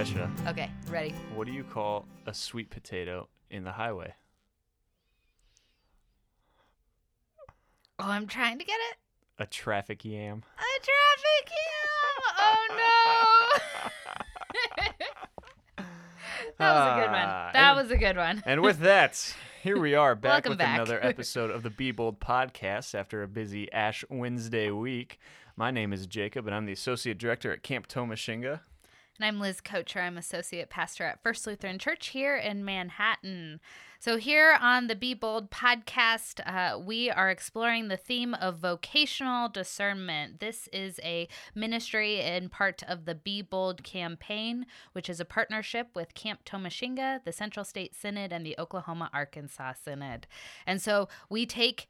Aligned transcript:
question. 0.00 0.32
Okay, 0.46 0.70
ready. 0.88 1.10
What 1.34 1.46
do 1.46 1.52
you 1.52 1.62
call 1.62 2.06
a 2.24 2.32
sweet 2.32 2.70
potato 2.70 3.28
in 3.50 3.64
the 3.64 3.72
highway? 3.72 4.14
Oh, 7.98 8.08
I'm 8.08 8.26
trying 8.26 8.58
to 8.58 8.64
get 8.64 8.78
it. 8.92 8.96
A 9.38 9.44
traffic 9.44 10.02
yam. 10.02 10.42
A 10.56 10.80
traffic 10.80 11.50
yam. 11.50 12.22
Oh 12.40 12.66
no. 15.76 15.84
that 16.58 16.72
was 16.72 16.86
a 16.86 17.00
good 17.02 17.10
one. 17.10 17.26
Ah, 17.28 17.50
That 17.52 17.68
and- 17.68 17.76
was 17.76 17.90
a 17.90 17.96
good 17.98 18.16
one. 18.16 18.42
And 18.46 18.62
with 18.62 18.78
that, 18.78 19.34
here 19.62 19.78
we 19.78 19.94
are 19.94 20.14
back 20.14 20.48
with 20.48 20.56
back. 20.56 20.76
another 20.76 20.98
episode 21.04 21.50
of 21.50 21.62
the 21.62 21.68
Be 21.68 21.90
Bold 21.90 22.20
podcast 22.20 22.94
after 22.94 23.22
a 23.22 23.28
busy 23.28 23.70
Ash 23.70 24.02
Wednesday 24.08 24.70
week. 24.70 25.18
My 25.56 25.70
name 25.70 25.92
is 25.92 26.06
Jacob, 26.06 26.46
and 26.46 26.56
I'm 26.56 26.64
the 26.64 26.72
Associate 26.72 27.18
Director 27.18 27.52
at 27.52 27.62
Camp 27.62 27.86
Tomashinga. 27.86 28.60
And 29.20 29.26
I'm 29.26 29.38
Liz 29.38 29.60
Kocher. 29.60 30.00
I'm 30.00 30.16
associate 30.16 30.70
pastor 30.70 31.04
at 31.04 31.22
First 31.22 31.46
Lutheran 31.46 31.78
Church 31.78 32.06
here 32.06 32.38
in 32.38 32.64
Manhattan. 32.64 33.60
So, 33.98 34.16
here 34.16 34.56
on 34.58 34.86
the 34.86 34.94
Be 34.94 35.12
Bold 35.12 35.50
podcast, 35.50 36.40
uh, 36.46 36.78
we 36.78 37.10
are 37.10 37.28
exploring 37.28 37.88
the 37.88 37.98
theme 37.98 38.32
of 38.32 38.56
vocational 38.56 39.50
discernment. 39.50 40.40
This 40.40 40.70
is 40.72 40.98
a 41.02 41.28
ministry 41.54 42.22
and 42.22 42.50
part 42.50 42.82
of 42.88 43.04
the 43.04 43.14
Be 43.14 43.42
Bold 43.42 43.84
campaign, 43.84 44.64
which 44.92 45.10
is 45.10 45.20
a 45.20 45.26
partnership 45.26 45.88
with 45.94 46.14
Camp 46.14 46.46
Tomashinga, 46.46 47.22
the 47.22 47.32
Central 47.32 47.66
State 47.66 47.94
Synod, 47.94 48.32
and 48.32 48.46
the 48.46 48.56
Oklahoma 48.58 49.10
Arkansas 49.12 49.74
Synod. 49.84 50.26
And 50.66 50.80
so, 50.80 51.10
we 51.28 51.44
take 51.44 51.88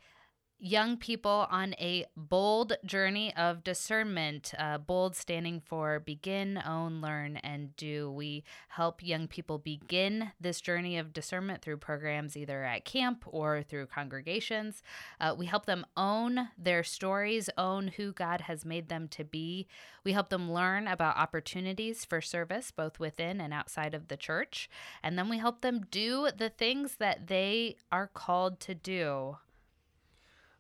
young 0.61 0.99
people 0.99 1.47
on 1.51 1.75
a 1.81 2.05
bold 2.17 2.75
journey 2.85 3.35
of 3.35 3.65
discernment. 3.65 4.53
Uh, 4.59 4.77
bold 4.77 5.17
standing 5.17 5.61
for 5.65 5.99
begin, 5.99 6.63
own, 6.67 7.01
learn, 7.01 7.39
and 7.39 7.75
do. 7.77 8.11
We 8.11 8.45
help 8.69 9.03
young 9.03 9.27
people 9.27 9.59
begin 9.59 10.33
this 10.39 10.61
journey 10.61 10.99
of 10.99 11.15
discernment 11.15 11.63
through 11.63 11.79
programs 11.79 12.37
either 12.37 12.63
at 12.63 12.85
camp 12.85 13.25
or 13.27 13.63
through 13.63 13.87
congregations. 13.87 14.83
Uh, 15.19 15.35
we 15.37 15.47
help 15.47 15.65
them 15.65 15.87
own 15.97 16.49
their 16.59 16.85
stories, 16.85 17.49
own 17.57 17.89
who 17.97 18.13
God 18.13 18.43
has 18.43 18.65
made 18.65 18.89
them 18.89 19.09
to 19.09 19.25
be. 19.25 19.67
We 20.05 20.13
help 20.13 20.29
them 20.29 20.53
learn 20.53 20.87
about 20.87 21.17
opportunities 21.17 22.05
for 22.05 22.21
service, 22.21 22.71
both 22.71 23.01
within 23.01 23.41
and 23.41 23.55
outside 23.55 23.95
of 23.95 24.09
the 24.09 24.17
church. 24.17 24.69
And 25.03 25.19
then 25.19 25.29
we 25.29 25.39
help 25.39 25.63
them 25.63 25.87
do 25.91 26.29
the 26.37 26.51
things 26.51 26.97
that 26.97 27.29
they 27.29 27.77
are 27.91 28.09
called 28.13 28.61
to 28.61 28.75
do. 28.75 29.37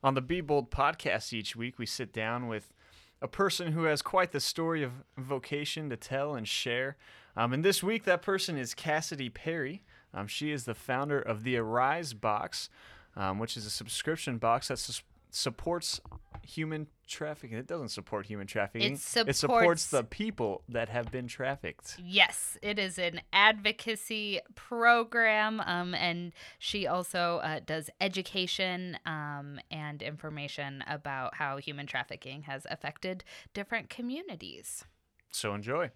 On 0.02 0.14
the 0.14 0.22
Be 0.22 0.40
Bold 0.40 0.70
podcast 0.70 1.32
each 1.34 1.54
week, 1.54 1.78
we 1.78 1.84
sit 1.84 2.10
down 2.10 2.48
with 2.48 2.72
a 3.20 3.28
person 3.28 3.72
who 3.72 3.84
has 3.84 4.00
quite 4.00 4.32
the 4.32 4.40
story 4.40 4.82
of 4.82 4.92
vocation 5.18 5.90
to 5.90 5.96
tell 5.96 6.34
and 6.34 6.48
share. 6.48 6.96
Um, 7.36 7.52
and 7.52 7.62
this 7.62 7.82
week, 7.82 8.04
that 8.04 8.22
person 8.22 8.56
is 8.56 8.72
Cassidy 8.72 9.28
Perry. 9.28 9.82
Um, 10.14 10.26
she 10.26 10.52
is 10.52 10.64
the 10.64 10.74
founder 10.74 11.20
of 11.20 11.44
the 11.44 11.58
Arise 11.58 12.14
Box, 12.14 12.70
um, 13.14 13.38
which 13.38 13.58
is 13.58 13.66
a 13.66 13.70
subscription 13.70 14.38
box 14.38 14.68
that 14.68 14.78
sus- 14.78 15.02
supports 15.34 16.00
human 16.42 16.86
trafficking. 17.06 17.58
It 17.58 17.66
doesn't 17.66 17.88
support 17.88 18.26
human 18.26 18.46
trafficking. 18.46 18.92
It 18.92 18.98
supports 18.98 19.38
supports- 19.38 19.90
the 19.90 20.04
people 20.04 20.62
that 20.68 20.88
have 20.88 21.10
been 21.10 21.26
trafficked. 21.26 21.96
Yes, 22.02 22.56
it 22.62 22.78
is 22.78 22.98
an 22.98 23.20
advocacy 23.32 24.40
program, 24.54 25.60
um, 25.60 25.94
and 25.94 26.32
she 26.58 26.86
also 26.86 27.40
uh, 27.42 27.60
does 27.64 27.90
education 28.00 28.98
um, 29.06 29.60
and 29.70 30.02
information 30.02 30.84
about 30.86 31.34
how 31.34 31.58
human 31.58 31.86
trafficking 31.86 32.42
has 32.42 32.66
affected 32.70 33.24
different 33.54 33.90
communities. 33.90 34.84
So 35.30 35.54
enjoy. 35.54 35.90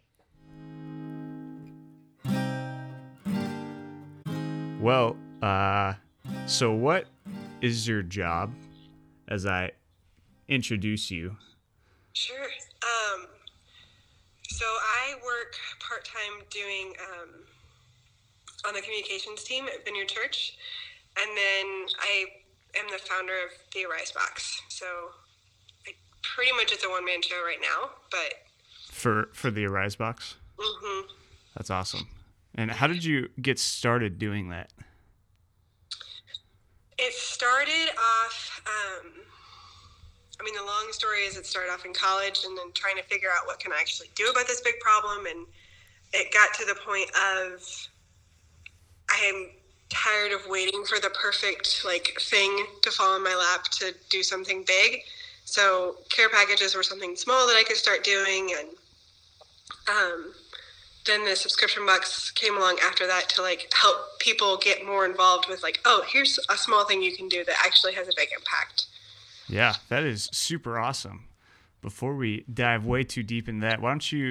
Well, 4.81 5.17
uh, 5.41 5.95
so 6.47 6.73
what 6.73 7.07
is 7.63 7.89
your 7.89 8.03
job 8.03 8.53
as 9.29 9.47
I 9.47 9.73
introduce 10.49 11.11
you? 11.11 11.37
Sure. 12.13 12.45
Um, 12.83 13.27
so 14.49 14.65
I 14.65 15.15
work 15.25 15.57
part 15.81 16.05
time 16.05 16.45
doing 16.51 16.95
um, 17.11 17.31
on 18.69 18.75
the 18.75 18.81
communications 18.81 19.43
team 19.45 19.67
at 19.67 19.85
Vineyard 19.85 20.09
Church, 20.09 20.57
and 21.21 21.31
then 21.37 21.87
I 22.01 22.25
am 22.79 22.87
the 22.91 22.99
founder 22.99 23.33
of 23.33 23.51
the 23.75 23.85
Arise 23.87 24.13
Box. 24.13 24.61
So 24.69 24.87
I 25.87 25.93
pretty 26.23 26.53
much 26.53 26.73
it's 26.73 26.85
a 26.85 26.89
one 26.89 27.05
man 27.05 27.23
show 27.23 27.43
right 27.45 27.61
now, 27.61 27.91
but 28.11 28.35
For 28.91 29.29
for 29.33 29.51
the 29.51 29.65
Arise 29.65 29.97
box? 29.97 30.37
mhm. 30.59 31.03
That's 31.57 31.71
awesome. 31.71 32.09
And 32.55 32.71
how 32.71 32.87
did 32.87 33.05
you 33.05 33.29
get 33.41 33.59
started 33.59 34.19
doing 34.19 34.51
that? 34.51 34.71
It 36.99 37.13
started 37.15 37.91
off. 37.99 38.63
Um, 38.67 39.11
I 40.41 40.45
mean, 40.45 40.55
the 40.55 40.65
long 40.65 40.89
story 40.91 41.21
is 41.21 41.37
it 41.37 41.47
started 41.47 41.71
off 41.71 41.85
in 41.85 41.93
college, 41.93 42.45
and 42.45 42.57
then 42.57 42.73
trying 42.75 42.97
to 42.97 43.03
figure 43.05 43.29
out 43.35 43.47
what 43.47 43.61
can 43.61 43.73
I 43.73 43.77
actually 43.79 44.09
do 44.15 44.29
about 44.31 44.47
this 44.47 44.61
big 44.61 44.79
problem, 44.81 45.27
and 45.27 45.47
it 46.13 46.33
got 46.33 46.55
to 46.55 46.65
the 46.65 46.75
point 46.85 47.11
of 47.11 47.89
I 49.11 49.25
am 49.27 49.51
tired 49.91 50.33
of 50.33 50.41
waiting 50.49 50.85
for 50.85 50.99
the 50.99 51.11
perfect 51.11 51.83
like 51.85 52.17
thing 52.21 52.67
to 52.83 52.91
fall 52.91 53.17
in 53.17 53.23
my 53.23 53.35
lap 53.35 53.65
to 53.65 53.95
do 54.11 54.23
something 54.23 54.65
big. 54.67 55.01
So 55.45 55.97
care 56.09 56.29
packages 56.31 56.75
were 56.75 56.83
something 56.83 57.17
small 57.17 57.47
that 57.47 57.57
I 57.57 57.65
could 57.65 57.77
start 57.77 58.03
doing, 58.03 58.55
and 58.59 58.69
um, 59.89 60.33
then 61.07 61.25
the 61.25 61.37
subscription 61.37 61.85
box 61.85 62.31
came 62.31 62.57
along 62.57 62.79
after 62.85 63.07
that 63.07 63.29
to 63.31 63.43
like 63.43 63.71
help 63.75 64.19
people 64.19 64.57
get 64.57 64.85
more 64.87 65.05
involved 65.05 65.49
with 65.49 65.63
like, 65.63 65.81
oh, 65.85 66.05
here's 66.11 66.39
a 66.51 66.57
small 66.57 66.85
thing 66.85 67.03
you 67.03 67.17
can 67.17 67.29
do 67.29 67.45
that 67.45 67.57
actually 67.65 67.95
has 67.95 68.09
a 68.09 68.13
big 68.17 68.29
impact. 68.37 68.87
Yeah, 69.49 69.75
that 69.89 70.05
is 70.05 70.29
super 70.33 70.79
awesome. 70.79 71.25
Before 71.83 72.15
we 72.15 72.45
dive 72.53 72.87
way 72.87 73.05
too 73.05 73.23
deep 73.23 73.49
in 73.49 73.61
that, 73.61 73.83
why 73.83 73.91
don't 73.91 74.11
you 74.13 74.31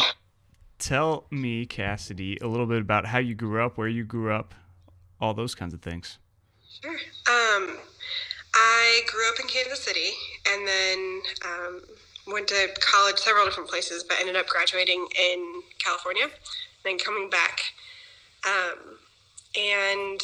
tell 0.80 1.26
me, 1.30 1.66
Cassidy, 1.66 2.38
a 2.42 2.48
little 2.48 2.66
bit 2.66 2.82
about 2.82 3.06
how 3.06 3.20
you 3.20 3.36
grew 3.36 3.64
up, 3.64 3.78
where 3.78 3.88
you 3.88 4.04
grew 4.04 4.34
up, 4.34 4.56
all 5.22 5.36
those 5.36 5.54
kinds 5.54 5.74
of 5.74 5.82
things. 5.82 6.18
Sure. 6.82 6.92
Um, 6.92 7.78
I 8.56 9.02
grew 9.08 9.30
up 9.30 9.40
in 9.40 9.48
Kansas 9.48 9.80
City 9.84 10.10
and 10.50 10.68
then 10.68 11.22
um, 11.46 11.82
went 12.28 12.48
to 12.48 12.70
college 12.80 13.18
several 13.18 13.46
different 13.46 13.70
places, 13.70 14.04
but 14.04 14.18
ended 14.20 14.36
up 14.36 14.48
graduating 14.48 15.06
in 15.20 15.62
California, 15.84 16.28
then 16.84 16.98
coming 16.98 17.30
back. 17.30 17.60
Um, 18.46 18.98
and 19.56 20.22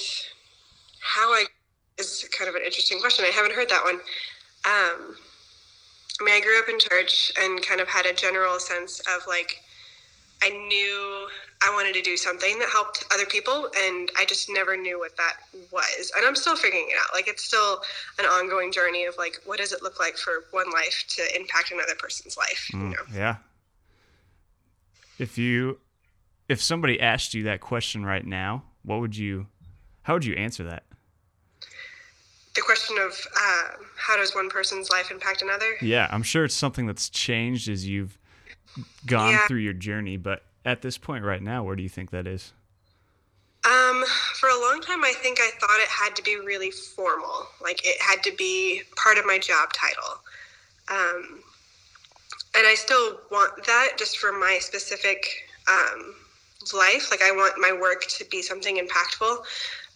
how 1.01 1.29
I 1.33 1.45
is 1.97 2.27
kind 2.37 2.49
of 2.49 2.55
an 2.55 2.61
interesting 2.65 2.99
question. 2.99 3.25
I 3.25 3.29
haven't 3.29 3.53
heard 3.53 3.69
that 3.69 3.83
one. 3.83 3.95
Um, 4.65 5.15
I 6.19 6.23
mean, 6.23 6.35
I 6.35 6.41
grew 6.41 6.59
up 6.59 6.69
in 6.69 6.79
church 6.79 7.31
and 7.39 7.61
kind 7.65 7.79
of 7.81 7.87
had 7.87 8.05
a 8.05 8.13
general 8.13 8.59
sense 8.59 8.99
of 9.01 9.25
like, 9.27 9.61
I 10.41 10.49
knew 10.49 11.27
I 11.61 11.71
wanted 11.73 11.93
to 11.95 12.01
do 12.01 12.15
something 12.15 12.57
that 12.59 12.69
helped 12.69 13.03
other 13.13 13.25
people, 13.25 13.69
and 13.77 14.09
I 14.17 14.23
just 14.23 14.49
never 14.49 14.77
knew 14.77 14.97
what 14.97 15.17
that 15.17 15.33
was. 15.71 16.11
And 16.15 16.25
I'm 16.25 16.35
still 16.35 16.55
figuring 16.55 16.87
it 16.89 16.95
out. 17.03 17.13
Like, 17.13 17.27
it's 17.27 17.43
still 17.43 17.81
an 18.17 18.25
ongoing 18.25 18.71
journey 18.71 19.05
of 19.05 19.15
like, 19.17 19.41
what 19.45 19.59
does 19.59 19.73
it 19.73 19.83
look 19.83 19.99
like 19.99 20.15
for 20.17 20.45
one 20.51 20.71
life 20.71 21.03
to 21.09 21.35
impact 21.35 21.71
another 21.71 21.95
person's 21.99 22.37
life? 22.37 22.69
You 22.71 22.79
Mm, 22.79 22.91
know? 22.91 23.03
yeah. 23.13 23.35
If 25.19 25.37
you, 25.37 25.79
if 26.47 26.61
somebody 26.61 26.99
asked 26.99 27.33
you 27.33 27.43
that 27.43 27.59
question 27.59 28.05
right 28.05 28.25
now, 28.25 28.63
what 28.83 29.01
would 29.01 29.15
you, 29.15 29.47
how 30.03 30.13
would 30.13 30.25
you 30.25 30.33
answer 30.35 30.63
that? 30.63 30.83
The 32.55 32.61
question 32.61 32.97
of 32.97 33.11
uh, 33.37 33.63
how 33.97 34.17
does 34.17 34.33
one 34.33 34.49
person's 34.49 34.89
life 34.89 35.11
impact 35.11 35.41
another? 35.41 35.75
Yeah, 35.81 36.07
I'm 36.09 36.23
sure 36.23 36.45
it's 36.45 36.55
something 36.55 36.87
that's 36.87 37.09
changed 37.09 37.69
as 37.69 37.87
you've 37.87 38.17
gone 39.05 39.33
Yeah. 39.33 39.47
through 39.47 39.59
your 39.59 39.73
journey, 39.73 40.17
but 40.17 40.43
at 40.65 40.81
this 40.81 40.97
point 40.97 41.23
right 41.23 41.41
now, 41.41 41.63
where 41.63 41.75
do 41.75 41.83
you 41.83 41.89
think 41.89 42.11
that 42.11 42.25
is? 42.25 42.53
Um, 43.65 44.03
for 44.35 44.47
a 44.49 44.59
long 44.59 44.81
time, 44.81 45.03
I 45.03 45.13
think 45.21 45.39
I 45.41 45.51
thought 45.59 45.79
it 45.79 45.89
had 45.89 46.15
to 46.15 46.23
be 46.23 46.37
really 46.37 46.71
formal. 46.71 47.47
Like 47.61 47.85
it 47.85 48.01
had 48.01 48.23
to 48.23 48.31
be 48.37 48.81
part 48.95 49.17
of 49.17 49.25
my 49.25 49.37
job 49.37 49.73
title. 49.73 50.21
Um, 50.89 51.43
and 52.55 52.65
I 52.65 52.75
still 52.75 53.19
want 53.31 53.65
that 53.65 53.91
just 53.97 54.17
for 54.17 54.31
my 54.31 54.57
specific 54.61 55.25
um, 55.69 56.15
life. 56.73 57.11
Like 57.11 57.21
I 57.21 57.31
want 57.31 57.53
my 57.59 57.77
work 57.79 58.05
to 58.17 58.25
be 58.25 58.41
something 58.41 58.77
impactful. 58.77 59.37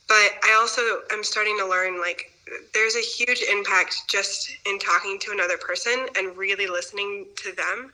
But 0.07 0.31
I 0.43 0.57
also 0.59 0.81
am 1.11 1.23
starting 1.23 1.57
to 1.59 1.67
learn 1.67 1.99
like 1.99 2.31
there's 2.73 2.95
a 2.95 2.99
huge 2.99 3.41
impact 3.41 4.03
just 4.09 4.51
in 4.67 4.77
talking 4.79 5.17
to 5.19 5.31
another 5.31 5.57
person 5.57 6.07
and 6.17 6.35
really 6.37 6.67
listening 6.67 7.25
to 7.37 7.53
them 7.53 7.91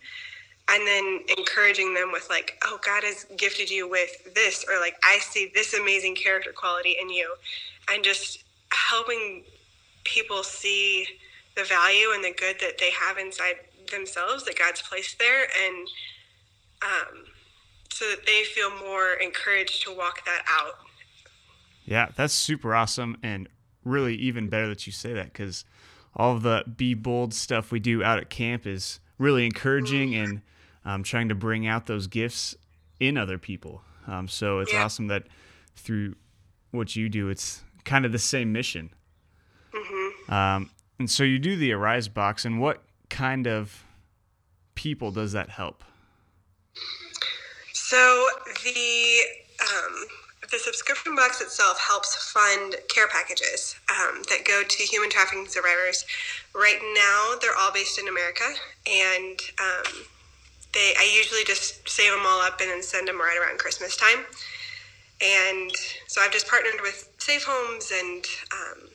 and 0.72 0.88
then 0.88 1.20
encouraging 1.38 1.94
them 1.94 2.12
with 2.12 2.28
like 2.30 2.58
oh 2.64 2.80
god 2.84 3.04
has 3.04 3.26
gifted 3.38 3.70
you 3.70 3.90
with 3.90 4.34
this 4.34 4.66
or 4.68 4.80
like 4.80 4.96
i 5.04 5.18
see 5.20 5.52
this 5.54 5.74
amazing 5.74 6.16
character 6.16 6.52
quality 6.52 6.96
in 7.02 7.10
you 7.10 7.34
and 7.92 8.04
just 8.04 8.44
helping 8.72 9.44
people 10.04 10.44
see 10.44 11.06
the 11.56 11.64
value 11.64 12.08
and 12.14 12.24
the 12.24 12.34
good 12.34 12.60
that 12.60 12.78
they 12.80 12.92
have 12.92 13.18
inside 13.18 13.56
themselves 13.92 14.46
that 14.46 14.58
god's 14.58 14.82
placed 14.82 15.18
there 15.20 15.48
and 15.66 15.88
um, 16.82 17.24
so 17.92 18.06
that 18.10 18.26
they 18.26 18.44
feel 18.44 18.70
more 18.80 19.14
encouraged 19.14 19.84
to 19.84 19.94
walk 19.94 20.24
that 20.26 20.44
out. 20.50 20.76
Yeah, 21.86 22.10
that's 22.16 22.34
super 22.34 22.74
awesome 22.74 23.18
and 23.22 23.50
really 23.84 24.16
even 24.16 24.48
better 24.48 24.68
that 24.70 24.86
you 24.88 24.94
say 24.94 25.12
that 25.14 25.26
because 25.34 25.66
all 26.16 26.36
of 26.36 26.44
the 26.44 26.64
be 26.78 26.94
bold 26.94 27.34
stuff 27.34 27.72
we 27.72 27.80
do 27.80 28.02
out 28.04 28.18
at 28.20 28.30
camp 28.30 28.66
is 28.66 29.00
really 29.18 29.46
encouraging 29.46 30.16
and 30.16 30.42
um, 30.86 31.04
trying 31.04 31.28
to 31.30 31.36
bring 31.36 31.68
out 31.68 31.88
those 31.88 32.08
gifts 32.08 32.56
in 33.00 33.18
other 33.18 33.38
people. 33.38 33.82
Um, 34.08 34.28
so 34.28 34.60
it's 34.60 34.72
Yeah. 34.72 34.84
awesome 34.86 35.08
that 35.08 35.28
through 35.76 36.16
what 36.72 36.96
you 36.96 37.10
do, 37.10 37.28
it's 37.30 37.64
kind 37.84 38.06
of 38.06 38.12
the 38.12 38.20
same 38.20 38.52
mission. 38.54 38.92
Um, 40.30 40.70
and 41.00 41.10
so 41.10 41.24
you 41.24 41.40
do 41.40 41.56
the 41.56 41.72
Arise 41.72 42.08
box, 42.08 42.46
and 42.46 42.60
what 42.60 42.84
kind 43.10 43.48
of 43.48 43.84
people 44.76 45.12
does 45.12 45.34
that 45.34 45.50
help? 45.50 45.84
So 47.74 48.28
the 48.64 49.20
um, 49.62 50.06
the 50.52 50.58
subscription 50.58 51.16
box 51.16 51.42
itself 51.42 51.80
helps 51.80 52.16
fund 52.32 52.76
care 52.88 53.08
packages 53.08 53.76
um, 53.90 54.22
that 54.30 54.46
go 54.46 54.64
to 54.64 54.84
human 54.84 55.10
trafficking 55.10 55.48
survivors. 55.48 56.06
Right 56.56 56.80
now, 56.96 57.36
they're 57.42 57.58
all 57.58 57.72
based 57.72 58.00
in 58.00 58.08
America, 58.08 58.46
and 58.88 59.40
um, 59.60 60.06
they 60.74 60.94
I 60.98 61.14
usually 61.18 61.44
just 61.46 61.88
save 61.90 62.12
them 62.12 62.26
all 62.26 62.42
up 62.42 62.62
and 62.62 62.70
then 62.70 62.84
send 62.84 63.08
them 63.08 63.20
right 63.20 63.38
around 63.38 63.60
Christmas 63.60 63.96
time. 63.96 64.26
And 65.22 65.72
so 66.08 66.22
I've 66.22 66.32
just 66.32 66.48
partnered 66.48 66.82
with 66.82 67.12
Safe 67.18 67.44
Homes, 67.46 67.92
and 67.92 68.24
um, 68.54 68.90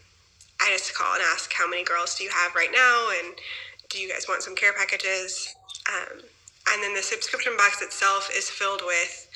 I 0.60 0.70
just 0.72 0.94
call 0.94 1.14
and 1.14 1.22
ask 1.34 1.52
how 1.52 1.68
many 1.68 1.84
girls 1.84 2.14
do 2.14 2.24
you 2.24 2.30
have 2.30 2.54
right 2.54 2.70
now, 2.72 3.10
and 3.20 3.34
do 3.94 4.00
you 4.00 4.08
guys 4.10 4.26
want 4.28 4.42
some 4.42 4.56
care 4.56 4.72
packages? 4.72 5.54
Um, 5.88 6.18
and 6.72 6.82
then 6.82 6.94
the 6.94 7.02
subscription 7.02 7.56
box 7.56 7.80
itself 7.80 8.28
is 8.36 8.50
filled 8.50 8.82
with 8.84 9.28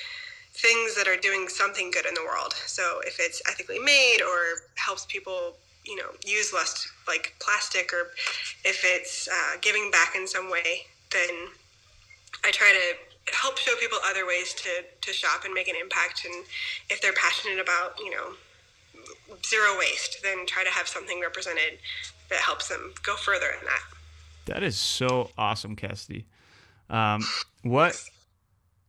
things 0.51 0.95
that 0.95 1.07
are 1.07 1.15
doing 1.15 1.47
something 1.47 1.89
good 1.91 2.05
in 2.05 2.13
the 2.13 2.23
world. 2.23 2.53
So 2.65 2.99
if 3.07 3.17
it's 3.19 3.41
ethically 3.49 3.79
made 3.79 4.19
or 4.21 4.67
helps 4.75 5.05
people, 5.05 5.55
you 5.85 5.95
know, 5.95 6.09
use 6.25 6.51
less 6.53 6.91
like 7.07 7.35
plastic, 7.39 7.93
or 7.93 8.11
if 8.65 8.83
it's 8.83 9.29
uh, 9.29 9.57
giving 9.61 9.89
back 9.91 10.15
in 10.15 10.27
some 10.27 10.51
way, 10.51 10.87
then 11.13 11.47
I 12.43 12.51
try 12.51 12.73
to 12.73 13.33
help 13.33 13.57
show 13.57 13.75
people 13.79 13.99
other 14.05 14.27
ways 14.27 14.53
to, 14.55 14.69
to 14.99 15.13
shop 15.13 15.45
and 15.45 15.53
make 15.53 15.69
an 15.69 15.75
impact. 15.81 16.25
And 16.25 16.43
if 16.89 17.01
they're 17.01 17.13
passionate 17.13 17.61
about, 17.61 17.97
you 17.97 18.11
know, 18.11 18.33
zero 19.45 19.79
waste, 19.79 20.19
then 20.21 20.45
try 20.45 20.65
to 20.65 20.71
have 20.71 20.87
something 20.87 21.21
represented 21.21 21.79
that 22.29 22.39
helps 22.39 22.67
them 22.67 22.93
go 23.03 23.15
further 23.15 23.47
in 23.57 23.65
that. 23.65 23.98
That 24.49 24.63
is 24.63 24.77
so 24.77 25.29
awesome, 25.37 25.75
Cassidy. 25.75 26.25
Um, 26.89 27.21
what 27.63 28.01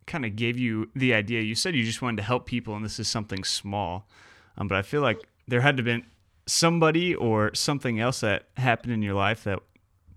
kind 0.07 0.25
of 0.25 0.37
gave 0.37 0.59
you 0.59 0.91
the 0.95 1.15
idea? 1.15 1.43
You 1.43 1.55
said 1.55 1.75
you 1.75 1.85
just 1.85 2.03
wanted 2.03 2.17
to 2.19 2.23
help 2.23 2.47
people, 2.47 2.75
and 2.75 2.85
this 2.85 2.99
is 2.99 3.09
something 3.09 3.45
small, 3.45 4.09
um, 4.57 4.69
but 4.69 4.77
I 4.77 4.83
feel 4.83 5.03
like 5.03 5.21
there 5.47 5.61
had 5.61 5.77
to 5.77 5.83
have 5.83 5.87
been 5.87 6.07
somebody 6.47 7.15
or 7.15 7.55
something 7.55 8.01
else 8.01 8.21
that 8.21 8.49
happened 8.57 8.93
in 8.93 9.03
your 9.03 9.15
life 9.15 9.45
that 9.45 9.61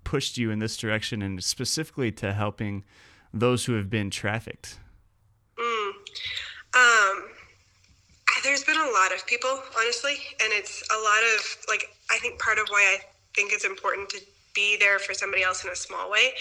pushed 0.03 0.37
you 0.37 0.51
in 0.51 0.59
this 0.59 0.77
direction, 0.77 1.21
and 1.21 1.43
specifically 1.43 2.11
to 2.11 2.33
helping 2.33 2.83
those 3.33 3.65
who 3.65 3.73
have 3.73 3.89
been 3.89 4.09
trafficked. 4.09 4.79
Um, 6.75 7.29
there's 8.43 8.63
been 8.63 8.77
a 8.77 8.91
lot 8.91 9.13
of 9.13 9.25
people, 9.27 9.61
honestly, 9.77 10.15
and 10.41 10.51
it's 10.53 10.83
a 10.89 10.97
lot 11.01 11.21
of 11.35 11.57
like. 11.67 11.89
I 12.09 12.17
think 12.19 12.39
part 12.39 12.57
of 12.59 12.67
why 12.69 12.97
I 12.97 13.05
think 13.35 13.53
it's 13.53 13.65
important 13.65 14.09
to 14.09 14.21
be 14.53 14.77
there 14.79 14.99
for 14.99 15.13
somebody 15.13 15.43
else 15.43 15.63
in 15.63 15.69
a 15.71 15.75
small 15.75 16.09
way 16.09 16.33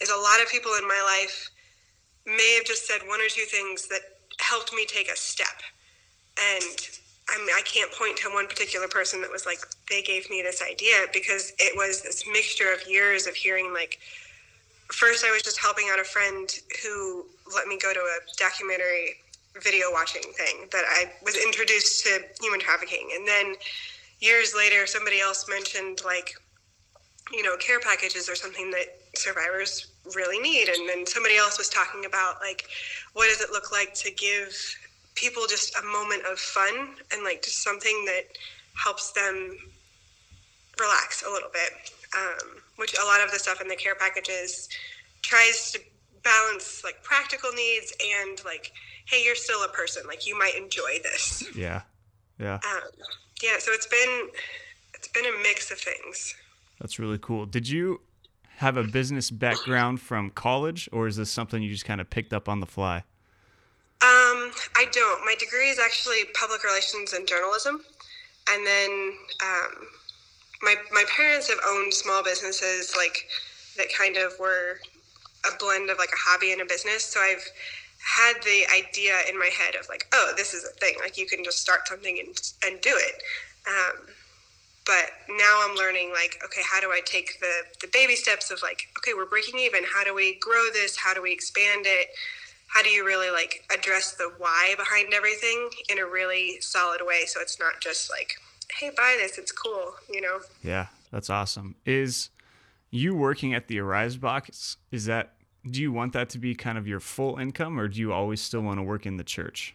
is 0.00 0.10
a 0.10 0.16
lot 0.16 0.40
of 0.42 0.48
people 0.48 0.72
in 0.80 0.86
my 0.86 1.02
life 1.04 1.50
may 2.26 2.54
have 2.56 2.64
just 2.64 2.86
said 2.86 3.00
one 3.06 3.20
or 3.20 3.28
two 3.28 3.44
things 3.44 3.88
that 3.88 4.00
helped 4.38 4.72
me 4.72 4.84
take 4.86 5.10
a 5.10 5.16
step, 5.16 5.62
and 6.38 6.88
I 7.28 7.38
mean, 7.38 7.48
I 7.56 7.62
can't 7.64 7.90
point 7.92 8.16
to 8.18 8.30
one 8.30 8.46
particular 8.46 8.86
person 8.86 9.20
that 9.22 9.30
was 9.32 9.46
like 9.46 9.58
they 9.88 10.02
gave 10.02 10.30
me 10.30 10.42
this 10.42 10.62
idea 10.62 11.06
because 11.12 11.52
it 11.58 11.76
was 11.76 12.02
this 12.02 12.24
mixture 12.30 12.72
of 12.72 12.86
years 12.88 13.26
of 13.26 13.34
hearing 13.34 13.72
like 13.72 13.98
first 14.92 15.24
I 15.24 15.32
was 15.32 15.42
just 15.42 15.58
helping 15.58 15.88
out 15.90 15.98
a 15.98 16.04
friend 16.04 16.48
who 16.82 17.26
let 17.52 17.66
me 17.66 17.78
go 17.78 17.92
to 17.92 17.98
a 17.98 18.18
documentary 18.38 19.16
video 19.62 19.86
watching 19.92 20.22
thing 20.36 20.68
that 20.72 20.84
I 20.88 21.12
was 21.24 21.36
introduced 21.36 22.04
to 22.04 22.20
human 22.40 22.60
trafficking. 22.60 23.10
And 23.14 23.26
then 23.26 23.54
years 24.20 24.54
later, 24.56 24.86
somebody 24.86 25.20
else 25.20 25.48
mentioned, 25.48 26.00
like, 26.04 26.34
you 27.32 27.42
know, 27.42 27.56
care 27.56 27.80
packages 27.80 28.28
are 28.28 28.34
something 28.34 28.70
that 28.70 28.86
survivors 29.14 29.88
really 30.14 30.38
need. 30.38 30.68
And 30.68 30.88
then 30.88 31.06
somebody 31.06 31.36
else 31.36 31.58
was 31.58 31.68
talking 31.68 32.04
about, 32.04 32.40
like, 32.40 32.66
what 33.14 33.28
does 33.28 33.40
it 33.40 33.50
look 33.50 33.72
like 33.72 33.94
to 33.94 34.10
give 34.12 34.56
people 35.14 35.44
just 35.48 35.76
a 35.76 35.82
moment 35.84 36.22
of 36.30 36.38
fun 36.38 36.90
and, 37.12 37.24
like, 37.24 37.42
just 37.42 37.62
something 37.62 38.04
that 38.06 38.24
helps 38.74 39.12
them 39.12 39.56
relax 40.78 41.24
a 41.26 41.30
little 41.30 41.50
bit. 41.52 41.90
Um, 42.16 42.62
which 42.76 42.94
a 42.98 43.04
lot 43.04 43.22
of 43.22 43.32
the 43.32 43.38
stuff 43.38 43.60
in 43.60 43.68
the 43.68 43.76
care 43.76 43.94
packages 43.94 44.68
tries 45.22 45.72
to 45.72 45.80
balance 46.22 46.82
like 46.84 47.02
practical 47.02 47.50
needs 47.52 47.92
and 48.20 48.44
like 48.44 48.72
hey 49.06 49.22
you're 49.24 49.36
still 49.36 49.64
a 49.64 49.68
person 49.68 50.02
like 50.06 50.26
you 50.26 50.36
might 50.38 50.56
enjoy 50.56 50.98
this 51.02 51.44
Yeah, 51.54 51.82
yeah, 52.38 52.54
um, 52.54 52.90
yeah 53.42 53.58
so 53.58 53.72
it's 53.72 53.86
been 53.86 54.28
it's 54.94 55.08
been 55.08 55.24
a 55.24 55.42
mix 55.42 55.70
of 55.70 55.78
things 55.78 56.34
that's 56.80 56.98
really 56.98 57.18
cool. 57.18 57.46
Did 57.46 57.68
you 57.68 58.00
have 58.56 58.76
a 58.76 58.84
business 58.84 59.30
background 59.30 60.00
from 60.00 60.30
college, 60.30 60.88
or 60.92 61.06
is 61.06 61.16
this 61.16 61.30
something 61.30 61.62
you 61.62 61.70
just 61.70 61.84
kind 61.84 62.00
of 62.00 62.08
picked 62.08 62.32
up 62.32 62.48
on 62.48 62.60
the 62.60 62.66
fly? 62.66 63.04
um, 64.02 64.52
i 64.76 64.84
don't. 64.92 65.24
My 65.24 65.34
degree 65.38 65.70
is 65.70 65.78
actually 65.78 66.24
public 66.38 66.62
relations 66.64 67.14
and 67.14 67.26
journalism. 67.26 67.80
And 68.50 68.66
then 68.66 69.12
um, 69.42 69.72
my, 70.62 70.74
my 70.92 71.04
parents 71.08 71.48
have 71.48 71.58
owned 71.66 71.92
small 71.92 72.22
businesses 72.22 72.94
like 72.96 73.26
that 73.76 73.86
kind 73.96 74.16
of 74.16 74.38
were 74.38 74.78
a 75.50 75.56
blend 75.58 75.90
of 75.90 75.98
like 75.98 76.10
a 76.12 76.18
hobby 76.18 76.52
and 76.52 76.60
a 76.60 76.66
business. 76.66 77.04
So 77.04 77.20
i've 77.20 77.44
had 77.98 78.34
the 78.44 78.64
idea 78.76 79.14
in 79.28 79.36
my 79.38 79.50
head 79.58 79.74
of 79.74 79.88
like 79.88 80.06
oh 80.12 80.32
this 80.36 80.52
is 80.52 80.64
a 80.64 80.72
thing. 80.78 80.94
Like 81.00 81.16
you 81.16 81.26
can 81.26 81.42
just 81.42 81.60
start 81.60 81.88
something 81.88 82.18
and, 82.18 82.36
and 82.64 82.80
do 82.82 82.92
it. 82.92 83.22
Um, 83.66 84.06
but 84.86 85.10
now 85.28 85.60
i'm 85.64 85.76
learning 85.76 86.10
like 86.12 86.38
okay 86.44 86.62
how 86.70 86.80
do 86.80 86.88
i 86.90 87.00
take 87.04 87.38
the, 87.40 87.52
the 87.80 87.88
baby 87.92 88.14
steps 88.16 88.50
of 88.50 88.60
like 88.62 88.88
okay 88.98 89.12
we're 89.14 89.26
breaking 89.26 89.58
even 89.58 89.82
how 89.94 90.04
do 90.04 90.14
we 90.14 90.38
grow 90.38 90.64
this 90.72 90.96
how 90.96 91.12
do 91.12 91.20
we 91.22 91.32
expand 91.32 91.84
it 91.86 92.08
how 92.68 92.82
do 92.82 92.88
you 92.88 93.04
really 93.04 93.30
like 93.30 93.64
address 93.72 94.12
the 94.16 94.30
why 94.38 94.74
behind 94.76 95.12
everything 95.14 95.68
in 95.90 95.98
a 95.98 96.06
really 96.06 96.58
solid 96.60 97.00
way 97.04 97.24
so 97.26 97.40
it's 97.40 97.58
not 97.58 97.80
just 97.80 98.10
like 98.10 98.34
hey 98.78 98.90
buy 98.96 99.16
this 99.18 99.38
it's 99.38 99.52
cool 99.52 99.94
you 100.12 100.20
know 100.20 100.38
Yeah, 100.62 100.86
that's 101.12 101.30
awesome. 101.30 101.76
Is 101.84 102.30
you 102.90 103.14
working 103.14 103.54
at 103.54 103.68
the 103.68 103.78
Arise 103.78 104.16
box? 104.16 104.76
Is 104.90 105.06
that 105.06 105.34
do 105.68 105.80
you 105.80 105.92
want 105.92 106.12
that 106.12 106.28
to 106.30 106.38
be 106.38 106.54
kind 106.54 106.78
of 106.78 106.86
your 106.86 107.00
full 107.00 107.38
income, 107.38 107.78
or 107.78 107.88
do 107.88 107.98
you 108.00 108.12
always 108.12 108.40
still 108.40 108.60
want 108.60 108.78
to 108.78 108.82
work 108.82 109.06
in 109.06 109.16
the 109.16 109.24
church? 109.24 109.74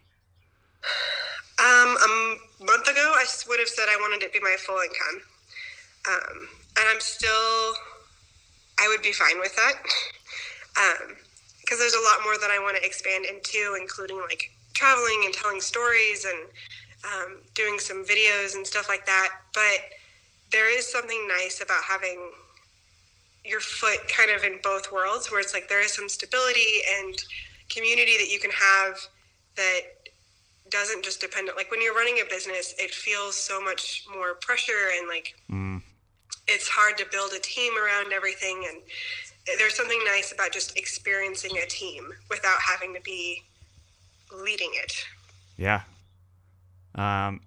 Um, 1.62 1.96
a 1.96 2.66
month 2.66 2.88
ago, 2.88 3.14
I 3.16 3.26
would 3.48 3.60
have 3.60 3.70
said 3.70 3.86
I 3.88 3.98
wanted 4.02 4.24
it 4.24 4.34
to 4.34 4.40
be 4.40 4.44
my 4.44 4.56
full 4.66 4.80
income. 4.82 5.22
Um, 6.10 6.48
and 6.78 6.86
I'm 6.90 7.00
still, 7.00 7.74
I 8.80 8.88
would 8.88 9.04
be 9.04 9.12
fine 9.12 9.40
with 9.40 9.56
that. 9.56 9.74
Because 11.62 11.78
there's 11.78 11.94
a 11.94 12.02
lot 12.02 12.24
more 12.24 12.38
that 12.40 12.50
I 12.50 12.58
want 12.58 12.78
to 12.78 12.84
expand 12.86 13.26
into, 13.26 13.78
including 13.80 14.20
like 14.28 14.52
traveling 14.74 15.22
and 15.26 15.34
telling 15.34 15.62
stories 15.62 16.26
and 16.26 16.48
um, 17.06 17.38
doing 17.54 17.78
some 17.78 18.04
videos 18.06 18.56
and 18.56 18.66
stuff 18.66 18.90
like 18.90 19.06
that. 19.06 19.30
But 19.54 19.86
there 20.52 20.76
is 20.76 20.92
something 20.92 21.28
nice 21.28 21.62
about 21.62 21.84
having 21.88 22.32
your 23.46 23.60
foot 23.60 24.00
kind 24.08 24.32
of 24.32 24.44
in 24.44 24.60
both 24.64 24.92
worlds, 24.92 25.32
where 25.32 25.40
it's 25.40 25.54
like 25.54 25.70
there 25.70 25.84
is 25.84 25.94
some 25.94 26.10
stability 26.10 26.82
and 26.98 27.16
community 27.70 28.18
that 28.18 28.32
you 28.32 28.40
can 28.40 28.52
have 28.52 28.98
that 29.56 29.82
doesn't 30.72 31.04
just 31.04 31.22
depend 31.22 31.50
on 31.50 31.56
like 31.56 31.70
when 31.70 31.82
you're 31.82 31.94
running 31.94 32.20
a 32.26 32.30
business 32.30 32.74
it 32.80 32.92
feels 32.92 33.36
so 33.36 33.62
much 33.62 34.06
more 34.16 34.36
pressure 34.36 34.90
and 34.98 35.08
like 35.08 35.36
Mm, 35.50 35.82
it's 36.48 36.68
hard 36.68 36.98
to 36.98 37.06
build 37.12 37.34
a 37.34 37.40
team 37.40 37.74
around 37.78 38.14
everything 38.14 38.66
and 38.68 38.82
there's 39.60 39.76
something 39.76 40.00
nice 40.06 40.32
about 40.32 40.52
just 40.52 40.78
experiencing 40.78 41.52
a 41.58 41.66
team 41.68 42.10
without 42.30 42.60
having 42.62 42.94
to 42.94 43.02
be 43.02 43.44
leading 44.32 44.72
it 44.74 45.06
yeah. 45.58 45.82
Um, 46.96 47.42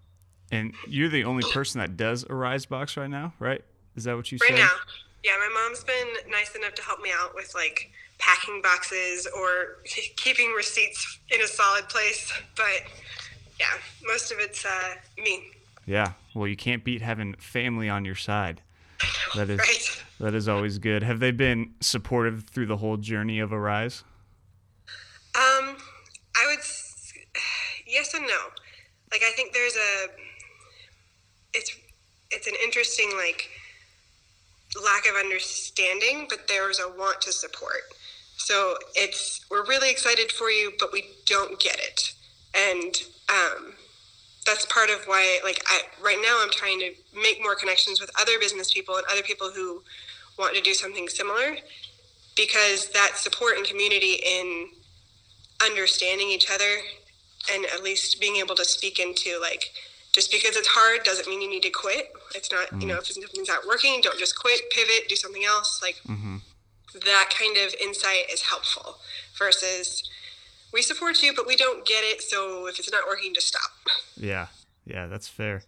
and 0.53 0.73
you're 0.87 1.09
the 1.09 1.25
only 1.25 1.43
person 1.53 1.81
that 1.81 1.97
does 1.97 2.25
Arise 2.31 2.65
box 2.65 2.97
right 2.97 3.11
now, 3.11 3.33
right? 3.41 3.61
Is 3.97 4.05
that 4.05 4.15
what 4.15 4.31
you 4.31 4.39
said? 4.39 4.51
right 4.51 4.59
now 4.59 4.71
yeah 5.25 5.33
my 5.39 5.63
mom's 5.63 5.83
been 5.83 6.31
nice 6.31 6.55
enough 6.55 6.75
to 6.75 6.83
help 6.83 7.01
me 7.01 7.11
out 7.19 7.35
with 7.35 7.53
like 7.55 7.91
packing 8.25 8.63
boxes 8.63 9.27
or 9.37 9.79
keeping 10.17 10.53
receipts 10.57 11.19
in 11.31 11.41
a 11.43 11.47
solid 11.47 11.87
place 11.89 12.33
but 12.57 12.83
yeah 13.61 13.67
most 14.07 14.33
of 14.33 14.39
it's 14.41 14.65
uh, 14.65 14.95
me 15.19 15.43
Yeah. 15.87 16.13
Well, 16.35 16.49
you 16.49 16.57
can't 16.57 16.83
beat 16.83 17.03
having 17.03 17.35
family 17.35 17.89
on 17.89 18.05
your 18.05 18.15
side. 18.17 18.63
That 19.37 19.51
is 19.51 19.59
right 19.59 20.03
that 20.21 20.35
is 20.35 20.49
always 20.49 20.79
good. 20.79 21.03
Have 21.03 21.21
they 21.21 21.31
been 21.33 21.75
supportive 21.81 22.45
through 22.45 22.67
the 22.67 22.79
whole 22.79 22.97
journey 22.97 23.39
of 23.41 23.53
Arise? 23.53 24.03
Um, 25.35 25.77
I 26.37 26.47
would 26.47 26.61
s- 26.61 27.13
yes 27.87 28.15
and 28.15 28.27
no. 28.27 28.39
like 29.13 29.23
I 29.23 29.33
think 29.37 29.53
there's 29.53 29.77
a 29.77 30.07
it's 31.53 31.77
it's 32.31 32.47
an 32.47 32.55
interesting 32.65 33.11
like 33.17 33.49
lack 34.83 35.07
of 35.09 35.15
understanding, 35.17 36.27
but 36.29 36.49
there's 36.49 36.81
a 36.81 36.89
want 36.99 37.21
to 37.23 37.33
support. 37.33 37.83
So 38.37 38.77
it's 38.95 39.45
we're 39.51 39.65
really 39.65 39.91
excited 39.91 40.31
for 40.33 40.51
you, 40.51 40.73
but 40.79 40.93
we 40.93 41.07
don't 41.27 41.59
get 41.61 41.79
it, 41.79 42.13
and 42.55 42.95
um, 43.29 43.75
that's 44.45 44.67
part 44.67 44.91
of 44.91 45.05
why 45.07 45.41
like 45.45 45.63
I, 45.67 45.81
right 46.03 46.19
now 46.21 46.41
I'm 46.43 46.51
trying 46.51 46.79
to 46.81 46.93
make 47.15 47.43
more 47.43 47.55
connections 47.55 48.01
with 48.01 48.11
other 48.21 48.39
business 48.39 48.73
people 48.73 48.97
and 48.97 49.05
other 49.11 49.23
people 49.23 49.51
who 49.51 49.83
want 50.39 50.55
to 50.57 50.61
do 50.61 50.75
something 50.75 51.09
similar, 51.09 51.57
because 52.37 52.89
that 52.89 53.13
support 53.17 53.57
and 53.57 53.67
community 53.67 54.21
in 54.25 54.69
understanding 55.65 56.29
each 56.29 56.51
other 56.51 56.81
and 57.53 57.65
at 57.67 57.83
least 57.83 58.21
being 58.21 58.37
able 58.37 58.55
to 58.55 58.65
speak 58.65 58.99
into 58.99 59.39
like 59.41 59.71
just 60.13 60.31
because 60.31 60.57
it's 60.57 60.69
hard 60.69 61.03
doesn't 61.05 61.29
mean 61.29 61.43
you 61.43 61.51
need 61.51 61.63
to 61.63 61.71
quit. 61.71 62.13
It's 62.37 62.53
not, 62.53 62.67
mm-hmm. 62.69 62.81
you 62.81 62.87
know, 62.87 62.99
if 62.99 63.07
something's 63.07 63.49
not 63.49 63.67
working, 63.67 64.01
don't 64.01 64.19
just 64.19 64.39
quit, 64.39 64.61
pivot, 64.71 65.09
do 65.09 65.17
something 65.17 65.45
else. 65.45 65.81
Like 65.83 65.97
mm-hmm. 66.07 66.37
That 66.95 67.31
kind 67.37 67.57
of 67.57 67.75
insight 67.81 68.31
is 68.33 68.43
helpful 68.43 68.97
versus 69.39 70.09
we 70.73 70.83
support 70.83 71.23
you, 71.23 71.33
but 71.35 71.47
we 71.47 71.57
don't 71.57 71.87
get 71.87 72.03
it. 72.05 72.23
So 72.23 72.67
if 72.67 72.79
it's 72.79 72.91
not 72.91 73.07
working, 73.07 73.33
just 73.35 73.49
stop. 73.49 73.71
Yeah. 74.17 74.47
Yeah, 74.87 75.07
that's 75.07 75.29
fair. 75.29 75.63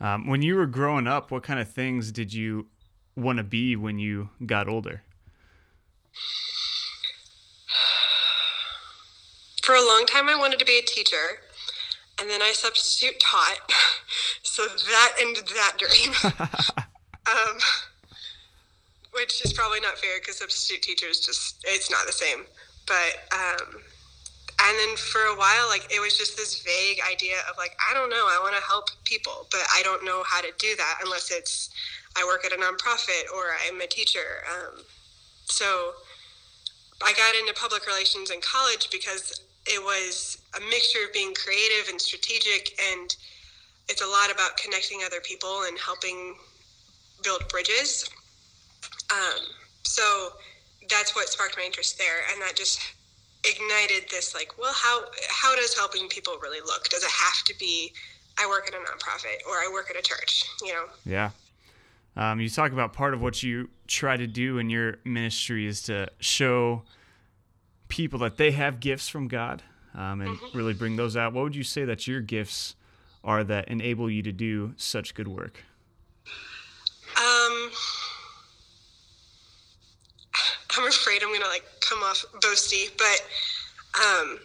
Um, 0.00 0.26
when 0.26 0.42
you 0.42 0.56
were 0.56 0.66
growing 0.66 1.06
up, 1.06 1.30
what 1.30 1.42
kind 1.42 1.60
of 1.60 1.68
things 1.70 2.12
did 2.12 2.32
you 2.32 2.66
want 3.16 3.38
to 3.38 3.44
be 3.44 3.76
when 3.76 3.98
you 3.98 4.30
got 4.44 4.68
older? 4.68 5.02
For 9.62 9.74
a 9.74 9.84
long 9.84 10.06
time, 10.06 10.28
I 10.28 10.36
wanted 10.36 10.58
to 10.58 10.64
be 10.64 10.78
a 10.78 10.82
teacher 10.82 11.40
and 12.20 12.30
then 12.30 12.42
I 12.42 12.52
substitute 12.52 13.20
taught. 13.20 13.72
so 14.42 14.66
that 14.66 15.12
ended 15.20 15.48
that 15.48 15.76
dream. 15.78 16.12
um, 17.26 17.58
which 19.16 19.44
is 19.44 19.52
probably 19.52 19.80
not 19.80 19.98
fair 19.98 20.20
because 20.20 20.38
substitute 20.38 20.82
teachers 20.82 21.20
just, 21.20 21.56
it's 21.64 21.90
not 21.90 22.06
the 22.06 22.12
same. 22.12 22.44
But, 22.86 23.26
um, 23.32 23.82
and 24.62 24.78
then 24.78 24.96
for 24.96 25.20
a 25.20 25.36
while, 25.36 25.68
like 25.68 25.84
it 25.90 26.00
was 26.00 26.16
just 26.16 26.36
this 26.36 26.62
vague 26.62 26.98
idea 27.10 27.36
of 27.50 27.58
like, 27.58 27.76
I 27.90 27.94
don't 27.94 28.10
know, 28.10 28.26
I 28.28 28.38
want 28.42 28.56
to 28.56 28.62
help 28.62 28.88
people, 29.04 29.46
but 29.50 29.60
I 29.74 29.82
don't 29.82 30.04
know 30.04 30.22
how 30.26 30.40
to 30.40 30.48
do 30.58 30.74
that 30.76 30.98
unless 31.04 31.30
it's 31.30 31.70
I 32.16 32.24
work 32.24 32.44
at 32.44 32.52
a 32.52 32.56
nonprofit 32.56 33.30
or 33.34 33.52
I'm 33.66 33.80
a 33.80 33.86
teacher. 33.86 34.44
Um, 34.48 34.82
so 35.44 35.92
I 37.02 37.12
got 37.12 37.34
into 37.36 37.52
public 37.60 37.86
relations 37.86 38.30
in 38.30 38.40
college 38.40 38.88
because 38.90 39.40
it 39.66 39.82
was 39.82 40.38
a 40.56 40.60
mixture 40.70 41.04
of 41.06 41.12
being 41.12 41.34
creative 41.34 41.90
and 41.90 42.00
strategic 42.00 42.78
and 42.92 43.14
it's 43.88 44.02
a 44.02 44.06
lot 44.06 44.32
about 44.32 44.56
connecting 44.56 45.00
other 45.04 45.20
people 45.20 45.64
and 45.68 45.78
helping 45.78 46.34
build 47.22 47.46
bridges 47.48 48.08
um, 49.12 49.40
so 49.82 50.30
that's 50.88 51.14
what 51.14 51.28
sparked 51.28 51.56
my 51.56 51.64
interest 51.64 51.98
there 51.98 52.22
and 52.32 52.40
that 52.42 52.56
just 52.56 52.80
ignited 53.44 54.08
this 54.10 54.34
like 54.34 54.52
well 54.58 54.72
how 54.74 55.04
how 55.28 55.54
does 55.54 55.76
helping 55.76 56.08
people 56.08 56.36
really 56.42 56.60
look 56.60 56.88
does 56.88 57.02
it 57.02 57.10
have 57.10 57.44
to 57.44 57.54
be 57.58 57.92
i 58.38 58.46
work 58.46 58.66
at 58.66 58.74
a 58.74 58.78
nonprofit 58.78 59.46
or 59.48 59.54
i 59.54 59.70
work 59.72 59.88
at 59.90 59.96
a 59.96 60.02
church 60.02 60.44
you 60.62 60.72
know 60.72 60.84
yeah 61.04 61.30
um, 62.16 62.40
you 62.40 62.48
talk 62.48 62.72
about 62.72 62.94
part 62.94 63.12
of 63.12 63.20
what 63.20 63.42
you 63.42 63.68
try 63.86 64.16
to 64.16 64.26
do 64.26 64.58
in 64.58 64.70
your 64.70 64.96
ministry 65.04 65.66
is 65.66 65.82
to 65.82 66.08
show 66.18 66.82
people 67.88 68.18
that 68.20 68.38
they 68.38 68.52
have 68.52 68.80
gifts 68.80 69.08
from 69.08 69.28
God 69.28 69.62
um, 69.94 70.22
and 70.22 70.30
mm-hmm. 70.30 70.56
really 70.56 70.72
bring 70.72 70.96
those 70.96 71.16
out. 71.16 71.34
What 71.34 71.44
would 71.44 71.56
you 71.56 71.62
say 71.62 71.84
that 71.84 72.06
your 72.06 72.22
gifts 72.22 72.74
are 73.22 73.44
that 73.44 73.68
enable 73.68 74.10
you 74.10 74.22
to 74.22 74.32
do 74.32 74.72
such 74.76 75.14
good 75.14 75.28
work? 75.28 75.62
Um, 77.18 77.70
I'm 80.76 80.86
afraid 80.86 81.22
I'm 81.22 81.32
gonna 81.32 81.46
like 81.46 81.64
come 81.80 82.02
off 82.02 82.24
boasty, 82.40 82.90
but 82.98 83.20
um, 83.96 84.38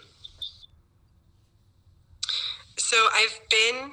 so 2.78 2.98
I've 3.14 3.40
been, 3.50 3.92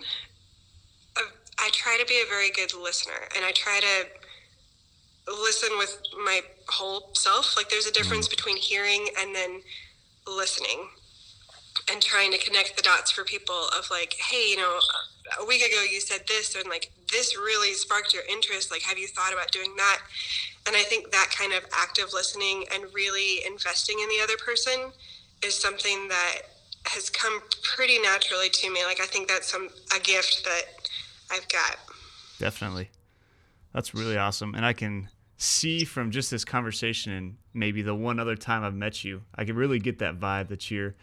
a, 1.16 1.20
I 1.58 1.70
try 1.72 1.96
to 1.98 2.06
be 2.06 2.22
a 2.24 2.28
very 2.28 2.50
good 2.50 2.74
listener, 2.74 3.28
and 3.36 3.44
I 3.44 3.52
try 3.52 3.80
to 3.80 5.32
listen 5.32 5.70
with 5.78 6.00
my 6.24 6.40
whole 6.68 7.10
self. 7.14 7.56
Like 7.56 7.68
there's 7.68 7.86
a 7.86 7.92
difference 7.92 8.28
mm. 8.28 8.30
between 8.30 8.56
hearing 8.56 9.08
and 9.18 9.34
then 9.34 9.60
listening 10.26 10.88
and 11.90 12.02
trying 12.02 12.32
to 12.32 12.38
connect 12.38 12.76
the 12.76 12.82
dots 12.82 13.10
for 13.10 13.24
people 13.24 13.66
of 13.78 13.90
like, 13.90 14.14
hey, 14.14 14.50
you 14.50 14.56
know, 14.56 14.78
a 15.40 15.44
week 15.46 15.62
ago 15.62 15.82
you 15.90 16.00
said 16.00 16.20
this 16.28 16.54
and 16.54 16.68
like 16.68 16.90
this 17.10 17.36
really 17.36 17.72
sparked 17.72 18.12
your 18.12 18.24
interest. 18.30 18.70
Like, 18.70 18.82
have 18.82 18.98
you 18.98 19.08
thought 19.08 19.32
about 19.32 19.50
doing 19.50 19.74
that? 19.76 20.00
And 20.66 20.76
I 20.76 20.82
think 20.82 21.10
that 21.12 21.30
kind 21.36 21.52
of 21.52 21.64
active 21.72 22.12
listening 22.12 22.64
and 22.74 22.84
really 22.94 23.44
investing 23.46 23.98
in 24.00 24.08
the 24.08 24.22
other 24.22 24.36
person 24.36 24.92
is 25.42 25.54
something 25.54 26.08
that 26.08 26.42
has 26.84 27.10
come 27.10 27.40
pretty 27.62 27.98
naturally 27.98 28.48
to 28.50 28.70
me. 28.70 28.84
Like 28.84 29.00
I 29.00 29.06
think 29.06 29.28
that's 29.28 29.50
some 29.50 29.68
a 29.96 30.00
gift 30.00 30.44
that 30.44 30.62
I've 31.30 31.48
got. 31.48 31.76
Definitely. 32.38 32.90
That's 33.72 33.94
really 33.94 34.16
awesome. 34.16 34.54
And 34.54 34.64
I 34.64 34.72
can 34.72 35.08
see 35.36 35.84
from 35.84 36.10
just 36.10 36.30
this 36.30 36.44
conversation 36.44 37.12
and 37.12 37.36
maybe 37.54 37.82
the 37.82 37.94
one 37.94 38.18
other 38.18 38.36
time 38.36 38.64
I've 38.64 38.74
met 38.74 39.04
you, 39.04 39.22
I 39.34 39.44
can 39.44 39.56
really 39.56 39.78
get 39.78 39.98
that 39.98 40.18
vibe 40.18 40.48
that 40.48 40.70
you're 40.70 40.94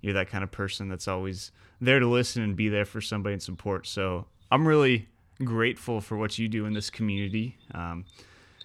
you're 0.00 0.14
that 0.14 0.30
kind 0.30 0.42
of 0.42 0.50
person 0.50 0.88
that's 0.88 1.08
always 1.08 1.52
there 1.80 1.98
to 1.98 2.06
listen 2.06 2.42
and 2.42 2.56
be 2.56 2.68
there 2.68 2.86
for 2.86 3.00
somebody 3.00 3.34
and 3.34 3.42
support. 3.42 3.86
So 3.86 4.26
I'm 4.50 4.66
really 4.66 5.08
grateful 5.44 6.00
for 6.00 6.16
what 6.16 6.38
you 6.38 6.48
do 6.48 6.66
in 6.66 6.74
this 6.74 6.90
community. 6.90 7.56
Um, 7.74 8.04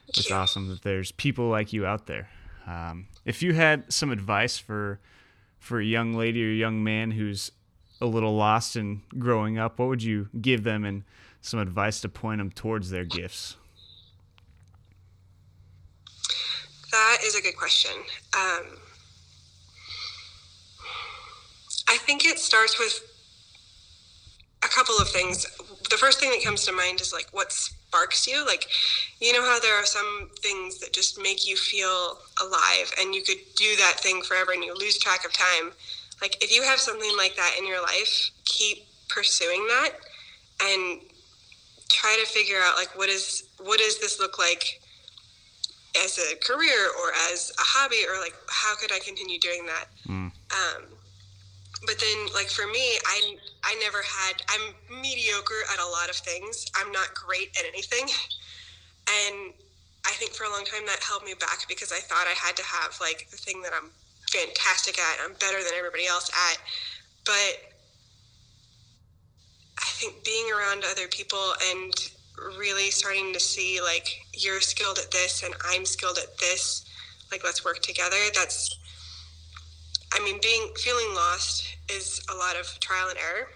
it's 0.08 0.32
awesome 0.32 0.70
that 0.70 0.84
there's 0.84 1.12
people 1.12 1.48
like 1.50 1.74
you 1.74 1.86
out 1.86 2.06
there. 2.06 2.30
Um, 2.68 3.08
if 3.26 3.42
you 3.42 3.54
had 3.54 3.92
some 3.92 4.12
advice 4.12 4.58
for 4.58 5.00
for 5.60 5.80
a 5.80 5.86
young 5.86 6.14
lady 6.14 6.46
or 6.46 6.50
young 6.50 6.84
man 6.84 7.12
who's 7.12 7.52
a 8.00 8.06
little 8.06 8.36
lost 8.36 8.76
in 8.76 9.02
growing 9.18 9.58
up, 9.58 9.80
what 9.80 9.88
would 9.88 10.04
you 10.04 10.30
give 10.40 10.64
them 10.64 10.84
and 10.84 11.04
some 11.42 11.60
advice 11.60 12.02
to 12.02 12.10
point 12.10 12.40
them 12.40 12.52
towards 12.52 12.90
their 12.90 13.06
gifts? 13.06 13.56
That 16.92 17.18
is 17.24 17.36
a 17.36 17.42
good 17.42 17.58
question. 17.58 17.92
Um, 18.34 18.78
I 21.88 21.98
think 21.98 22.26
it 22.26 22.40
starts 22.40 22.80
with 22.80 23.02
a 24.64 24.68
couple 24.68 24.98
of 24.98 25.10
things. 25.10 25.46
The 25.90 25.98
first 25.98 26.20
thing 26.20 26.32
that 26.32 26.44
comes 26.44 26.66
to 26.66 26.72
mind 26.72 27.02
is 27.02 27.14
like 27.14 27.28
what 27.32 27.52
sparks 27.52 28.28
you. 28.28 28.46
Like, 28.46 28.68
you 29.20 29.34
know 29.34 29.44
how 29.44 29.60
there 29.60 29.76
are 29.76 29.86
some 29.86 30.30
things 30.40 30.80
that 30.80 30.94
just 30.94 31.22
make 31.22 31.48
you 31.48 31.56
feel 31.56 32.18
alive 32.42 32.92
and 33.00 33.14
you 33.14 33.22
could 33.24 33.38
do 33.56 33.76
that 33.78 34.00
thing 34.00 34.22
forever 34.22 34.52
and 34.52 34.64
you 34.64 34.74
lose 34.74 34.98
track 34.98 35.26
of 35.26 35.34
time. 35.34 35.72
Like, 36.22 36.44
if 36.44 36.54
you 36.54 36.64
have 36.64 36.80
something 36.80 37.12
like 37.18 37.36
that 37.36 37.56
in 37.60 37.68
your 37.68 37.82
life, 37.82 38.32
keep 38.46 38.86
pursuing 39.10 39.66
that 39.68 39.92
and 40.64 41.02
try 41.90 42.18
to 42.20 42.26
figure 42.26 42.60
out 42.62 42.76
like 42.76 42.98
what 42.98 43.10
is 43.10 43.44
what 43.60 43.80
does 43.80 44.00
this 44.00 44.20
look 44.20 44.40
like 44.40 44.82
as 46.04 46.18
a 46.18 46.36
career 46.38 46.90
or 47.00 47.12
as 47.32 47.52
a 47.58 47.62
hobby 47.62 48.04
or 48.10 48.20
like 48.20 48.34
how 48.50 48.76
could 48.76 48.92
I 48.92 49.00
continue 49.00 49.40
doing 49.40 49.66
that? 49.66 49.86
Mm. 50.08 50.32
Um, 50.52 50.84
but 51.86 52.00
then 52.00 52.34
like 52.34 52.48
for 52.48 52.68
me, 52.68 52.98
I 53.06 53.38
I 53.66 53.76
never 53.82 54.02
had. 54.02 54.42
I'm 54.48 55.02
mediocre 55.02 55.66
at 55.74 55.80
a 55.80 55.88
lot 55.90 56.10
of 56.10 56.16
things. 56.16 56.66
I'm 56.76 56.92
not 56.92 57.14
great 57.16 57.50
at 57.58 57.66
anything, 57.66 58.06
and 59.10 59.54
I 60.06 60.12
think 60.12 60.32
for 60.32 60.46
a 60.46 60.50
long 60.50 60.64
time 60.66 60.86
that 60.86 61.02
held 61.02 61.24
me 61.24 61.34
back 61.34 61.66
because 61.68 61.92
I 61.92 62.00
thought 62.00 62.28
I 62.28 62.36
had 62.38 62.56
to 62.58 62.64
have 62.64 62.98
like 63.02 63.28
the 63.32 63.38
thing 63.38 63.62
that 63.64 63.72
I'm 63.76 63.90
fantastic 64.32 65.00
at. 65.00 65.18
I'm 65.24 65.34
better 65.34 65.64
than 65.64 65.74
everybody 65.78 66.06
else 66.06 66.30
at, 66.30 66.58
but 67.26 67.74
I 69.80 69.86
think 69.98 70.24
being 70.24 70.52
around 70.52 70.84
other 70.90 71.08
people 71.08 71.54
and 71.72 71.94
really 72.58 72.92
starting 72.92 73.34
to 73.34 73.40
see 73.40 73.82
like 73.82 74.08
you're 74.34 74.62
skilled 74.62 75.00
at 75.00 75.12
this 75.12 75.44
and 75.44 75.54
I'm 75.66 75.86
skilled 75.86 76.18
at 76.18 76.38
this. 76.38 76.86
Like 77.32 77.44
let's 77.44 77.66
work 77.66 77.82
together. 77.82 78.18
That's 78.34 78.78
I 80.16 80.24
mean 80.24 80.40
being 80.42 80.70
feeling 80.78 81.14
lost 81.14 81.76
is 81.90 82.22
a 82.34 82.36
lot 82.36 82.56
of 82.56 82.80
trial 82.80 83.10
and 83.10 83.18
error. 83.18 83.48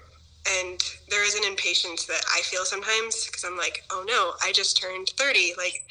And 0.62 0.82
there 1.10 1.26
is 1.26 1.36
an 1.36 1.44
impatience 1.44 2.06
that 2.06 2.22
I 2.36 2.42
feel 2.42 2.64
sometimes 2.64 3.26
because 3.26 3.44
I'm 3.44 3.58
like, 3.58 3.84
oh 3.92 4.04
no, 4.08 4.34
I 4.44 4.52
just 4.52 4.82
turned 4.82 5.10
30. 5.10 5.54
Like, 5.58 5.84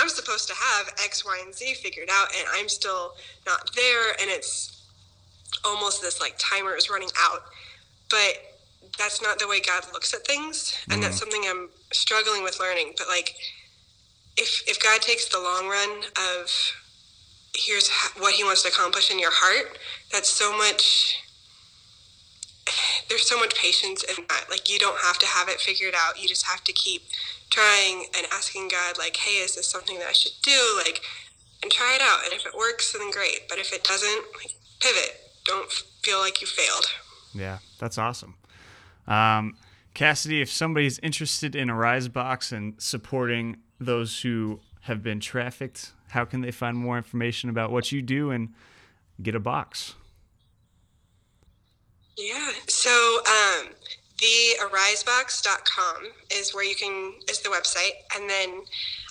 I'm 0.00 0.08
supposed 0.08 0.48
to 0.48 0.54
have 0.54 0.94
X, 1.04 1.24
Y, 1.24 1.42
and 1.44 1.52
Z 1.52 1.74
figured 1.74 2.08
out, 2.10 2.28
and 2.38 2.46
I'm 2.54 2.68
still 2.68 3.14
not 3.46 3.74
there. 3.74 4.12
And 4.20 4.30
it's 4.30 4.86
almost 5.64 6.02
this 6.02 6.20
like 6.20 6.34
timer 6.38 6.76
is 6.76 6.88
running 6.88 7.10
out. 7.20 7.42
But 8.08 8.38
that's 8.96 9.20
not 9.20 9.38
the 9.38 9.48
way 9.48 9.60
God 9.60 9.84
looks 9.92 10.14
at 10.14 10.26
things, 10.26 10.78
and 10.88 11.00
mm. 11.00 11.02
that's 11.04 11.18
something 11.18 11.42
I'm 11.46 11.68
struggling 11.92 12.42
with 12.42 12.60
learning. 12.60 12.92
But 12.96 13.08
like, 13.08 13.34
if 14.36 14.62
if 14.68 14.82
God 14.82 15.02
takes 15.02 15.28
the 15.28 15.40
long 15.40 15.68
run 15.68 16.04
of 16.38 16.50
here's 17.56 17.90
what 18.18 18.34
He 18.34 18.44
wants 18.44 18.62
to 18.62 18.68
accomplish 18.68 19.10
in 19.10 19.18
your 19.18 19.32
heart, 19.32 19.78
that's 20.12 20.28
so 20.28 20.56
much 20.56 21.22
there's 23.08 23.28
so 23.28 23.38
much 23.38 23.54
patience 23.54 24.02
in 24.02 24.24
that. 24.28 24.46
Like 24.50 24.68
you 24.70 24.78
don't 24.78 24.98
have 24.98 25.18
to 25.20 25.26
have 25.26 25.48
it 25.48 25.60
figured 25.60 25.94
out. 25.96 26.20
You 26.20 26.28
just 26.28 26.46
have 26.46 26.64
to 26.64 26.72
keep 26.72 27.02
trying 27.50 28.06
and 28.16 28.26
asking 28.32 28.68
God, 28.68 28.98
like, 28.98 29.16
hey, 29.16 29.38
is 29.42 29.54
this 29.54 29.68
something 29.68 29.98
that 29.98 30.08
I 30.08 30.12
should 30.12 30.32
do? 30.42 30.80
Like, 30.84 31.00
and 31.62 31.70
try 31.70 31.94
it 31.94 32.02
out. 32.02 32.24
And 32.24 32.32
if 32.32 32.44
it 32.44 32.52
works, 32.56 32.92
then 32.92 33.10
great. 33.10 33.42
But 33.48 33.58
if 33.58 33.72
it 33.72 33.84
doesn't, 33.84 34.24
like, 34.36 34.52
pivot. 34.80 35.20
Don't 35.44 35.70
feel 36.02 36.18
like 36.18 36.40
you 36.40 36.46
failed. 36.46 36.86
Yeah, 37.34 37.58
that's 37.78 37.98
awesome. 37.98 38.34
Um, 39.06 39.56
Cassidy, 39.94 40.42
if 40.42 40.50
somebody's 40.50 40.98
interested 40.98 41.54
in 41.54 41.70
Arise 41.70 42.08
Box 42.08 42.52
and 42.52 42.74
supporting 42.78 43.58
those 43.78 44.20
who 44.20 44.60
have 44.82 45.02
been 45.02 45.20
trafficked, 45.20 45.92
how 46.08 46.24
can 46.24 46.40
they 46.40 46.50
find 46.50 46.76
more 46.76 46.96
information 46.96 47.50
about 47.50 47.70
what 47.70 47.92
you 47.92 48.02
do 48.02 48.30
and 48.30 48.54
get 49.22 49.34
a 49.34 49.40
box? 49.40 49.94
Yeah. 52.16 52.50
So 52.66 53.20
um, 53.26 53.68
the 54.18 54.56
arisebox.com 54.60 56.12
is 56.32 56.54
where 56.54 56.64
you 56.64 56.74
can 56.74 57.14
is 57.28 57.40
the 57.40 57.50
website, 57.50 57.92
and 58.14 58.28
then 58.28 58.62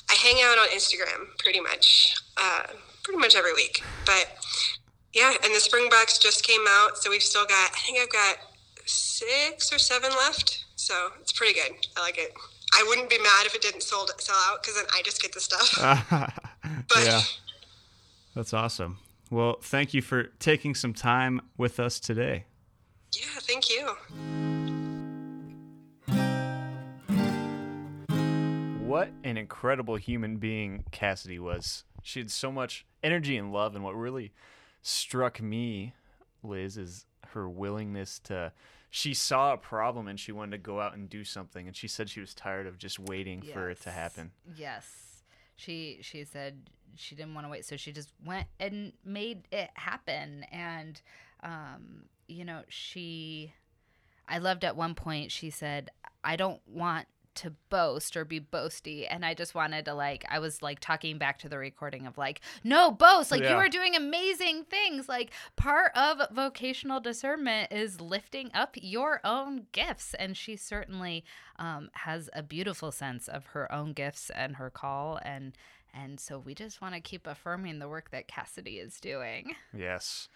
I 0.09 0.15
hang 0.15 0.37
out 0.43 0.57
on 0.57 0.67
Instagram 0.69 1.37
pretty 1.37 1.59
much, 1.59 2.15
uh, 2.37 2.63
pretty 3.03 3.19
much 3.19 3.35
every 3.35 3.53
week. 3.53 3.83
But 4.05 4.35
yeah, 5.13 5.33
and 5.43 5.53
the 5.55 5.59
spring 5.59 5.87
box 5.89 6.17
just 6.17 6.43
came 6.45 6.65
out, 6.67 6.97
so 6.97 7.09
we've 7.09 7.21
still 7.23 7.45
got. 7.45 7.71
I 7.73 7.79
think 7.85 7.99
I've 7.99 8.11
got 8.11 8.37
six 8.85 9.71
or 9.71 9.77
seven 9.77 10.11
left, 10.11 10.65
so 10.75 11.11
it's 11.21 11.31
pretty 11.31 11.53
good. 11.53 11.71
I 11.95 12.01
like 12.01 12.17
it. 12.17 12.33
I 12.73 12.83
wouldn't 12.87 13.09
be 13.09 13.17
mad 13.19 13.45
if 13.45 13.55
it 13.55 13.61
didn't 13.61 13.83
sold 13.83 14.11
sell 14.17 14.35
out 14.47 14.61
because 14.61 14.75
then 14.75 14.85
I 14.93 15.01
just 15.03 15.21
get 15.21 15.33
the 15.33 15.39
stuff. 15.39 15.77
but 16.87 17.05
yeah, 17.05 17.21
that's 18.35 18.53
awesome. 18.53 18.97
Well, 19.31 19.57
thank 19.61 19.93
you 19.93 20.01
for 20.01 20.25
taking 20.39 20.75
some 20.75 20.93
time 20.93 21.41
with 21.57 21.79
us 21.79 21.99
today. 21.99 22.45
Yeah, 23.13 23.39
thank 23.39 23.69
you. 23.69 23.95
What 28.85 29.09
an 29.23 29.35
incredible 29.37 29.95
human 29.95 30.37
being 30.37 30.83
Cassidy 30.91 31.39
was. 31.39 31.85
She 32.03 32.19
had 32.19 32.29
so 32.29 32.51
much 32.51 32.85
energy 33.03 33.35
and 33.35 33.51
love, 33.51 33.75
and 33.75 33.83
what 33.83 33.95
really 33.95 34.31
struck 34.83 35.41
me, 35.41 35.93
Liz, 36.43 36.77
is 36.77 37.05
her 37.29 37.49
willingness 37.49 38.19
to. 38.19 38.53
She 38.91 39.13
saw 39.13 39.53
a 39.53 39.57
problem 39.57 40.07
and 40.07 40.17
she 40.17 40.31
wanted 40.31 40.51
to 40.51 40.57
go 40.59 40.79
out 40.79 40.93
and 40.93 41.09
do 41.09 41.23
something, 41.23 41.67
and 41.67 41.75
she 41.75 41.87
said 41.87 42.09
she 42.09 42.21
was 42.21 42.33
tired 42.33 42.67
of 42.67 42.77
just 42.77 42.99
waiting 42.99 43.41
yes. 43.43 43.53
for 43.53 43.69
it 43.69 43.81
to 43.81 43.91
happen. 43.91 44.31
Yes, 44.55 44.85
she 45.55 45.99
she 46.01 46.23
said 46.23 46.69
she 46.95 47.15
didn't 47.15 47.33
want 47.33 47.45
to 47.45 47.51
wait, 47.51 47.65
so 47.65 47.75
she 47.77 47.91
just 47.91 48.09
went 48.25 48.47
and 48.59 48.93
made 49.03 49.47
it 49.51 49.69
happen, 49.75 50.45
and 50.51 51.01
um, 51.43 52.05
you 52.27 52.45
know, 52.45 52.63
she, 52.69 53.53
I 54.27 54.39
loved 54.39 54.63
at 54.63 54.75
one 54.75 54.95
point, 54.95 55.31
she 55.31 55.49
said, 55.49 55.91
I 56.23 56.35
don't 56.35 56.61
want 56.67 57.07
to 57.35 57.51
boast 57.69 58.15
or 58.17 58.25
be 58.25 58.39
boasty 58.39 59.05
and 59.09 59.25
i 59.25 59.33
just 59.33 59.53
wanted 59.53 59.85
to 59.85 59.93
like 59.93 60.25
i 60.29 60.39
was 60.39 60.61
like 60.61 60.79
talking 60.79 61.17
back 61.17 61.37
to 61.37 61.49
the 61.49 61.57
recording 61.57 62.07
of 62.07 62.17
like 62.17 62.41
no 62.63 62.91
boast 62.91 63.31
like 63.31 63.41
yeah. 63.41 63.51
you 63.51 63.55
are 63.55 63.69
doing 63.69 63.95
amazing 63.95 64.63
things. 64.65 65.09
Like 65.09 65.31
part 65.55 65.91
of 65.95 66.21
vocational 66.31 66.99
discernment 66.99 67.71
is 67.71 68.01
lifting 68.01 68.51
up 68.53 68.75
your 68.81 69.21
own 69.23 69.67
gifts 69.71 70.13
and 70.13 70.35
she 70.37 70.55
certainly 70.55 71.23
um, 71.57 71.89
has 71.93 72.29
a 72.33 72.43
beautiful 72.43 72.91
sense 72.91 73.27
of 73.27 73.47
her 73.47 73.71
own 73.71 73.93
gifts 73.93 74.29
and 74.29 74.55
her 74.57 74.69
call 74.69 75.19
and 75.23 75.57
and 75.93 76.19
so 76.19 76.37
we 76.37 76.53
just 76.53 76.81
want 76.81 76.93
to 76.93 76.99
keep 76.99 77.25
affirming 77.25 77.79
the 77.79 77.87
work 77.87 78.11
that 78.11 78.27
cassidy 78.27 78.79
is 78.79 78.99
doing. 78.99 79.55
Yes 79.73 80.27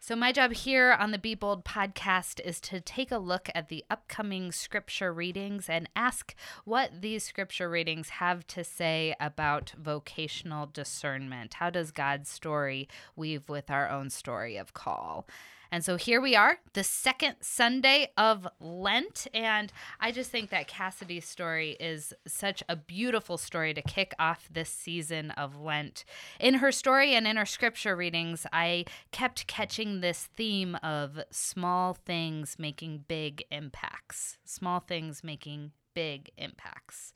so, 0.00 0.14
my 0.14 0.30
job 0.30 0.52
here 0.52 0.92
on 0.92 1.10
the 1.10 1.18
Be 1.18 1.34
Bold 1.34 1.64
podcast 1.64 2.40
is 2.44 2.60
to 2.62 2.80
take 2.80 3.10
a 3.10 3.18
look 3.18 3.48
at 3.54 3.68
the 3.68 3.84
upcoming 3.90 4.52
scripture 4.52 5.12
readings 5.12 5.68
and 5.68 5.88
ask 5.96 6.36
what 6.64 7.02
these 7.02 7.24
scripture 7.24 7.68
readings 7.68 8.08
have 8.10 8.46
to 8.46 8.62
say 8.62 9.16
about 9.18 9.72
vocational 9.76 10.66
discernment. 10.66 11.54
How 11.54 11.70
does 11.70 11.90
God's 11.90 12.30
story 12.30 12.88
weave 13.16 13.48
with 13.48 13.70
our 13.70 13.90
own 13.90 14.08
story 14.10 14.56
of 14.56 14.72
call? 14.72 15.26
And 15.70 15.84
so 15.84 15.96
here 15.96 16.20
we 16.20 16.34
are, 16.34 16.58
the 16.72 16.82
second 16.82 17.36
Sunday 17.40 18.10
of 18.16 18.48
Lent. 18.58 19.26
And 19.34 19.70
I 20.00 20.12
just 20.12 20.30
think 20.30 20.50
that 20.50 20.66
Cassidy's 20.66 21.28
story 21.28 21.76
is 21.78 22.14
such 22.26 22.62
a 22.68 22.76
beautiful 22.76 23.36
story 23.36 23.74
to 23.74 23.82
kick 23.82 24.14
off 24.18 24.48
this 24.50 24.70
season 24.70 25.30
of 25.32 25.60
Lent. 25.60 26.04
In 26.40 26.54
her 26.54 26.72
story 26.72 27.14
and 27.14 27.26
in 27.26 27.36
her 27.36 27.46
scripture 27.46 27.94
readings, 27.94 28.46
I 28.52 28.86
kept 29.12 29.46
catching 29.46 30.00
this 30.00 30.28
theme 30.36 30.74
of 30.76 31.20
small 31.30 31.92
things 31.92 32.56
making 32.58 33.04
big 33.06 33.44
impacts. 33.50 34.38
Small 34.44 34.80
things 34.80 35.22
making 35.22 35.72
big 35.92 36.30
impacts. 36.38 37.12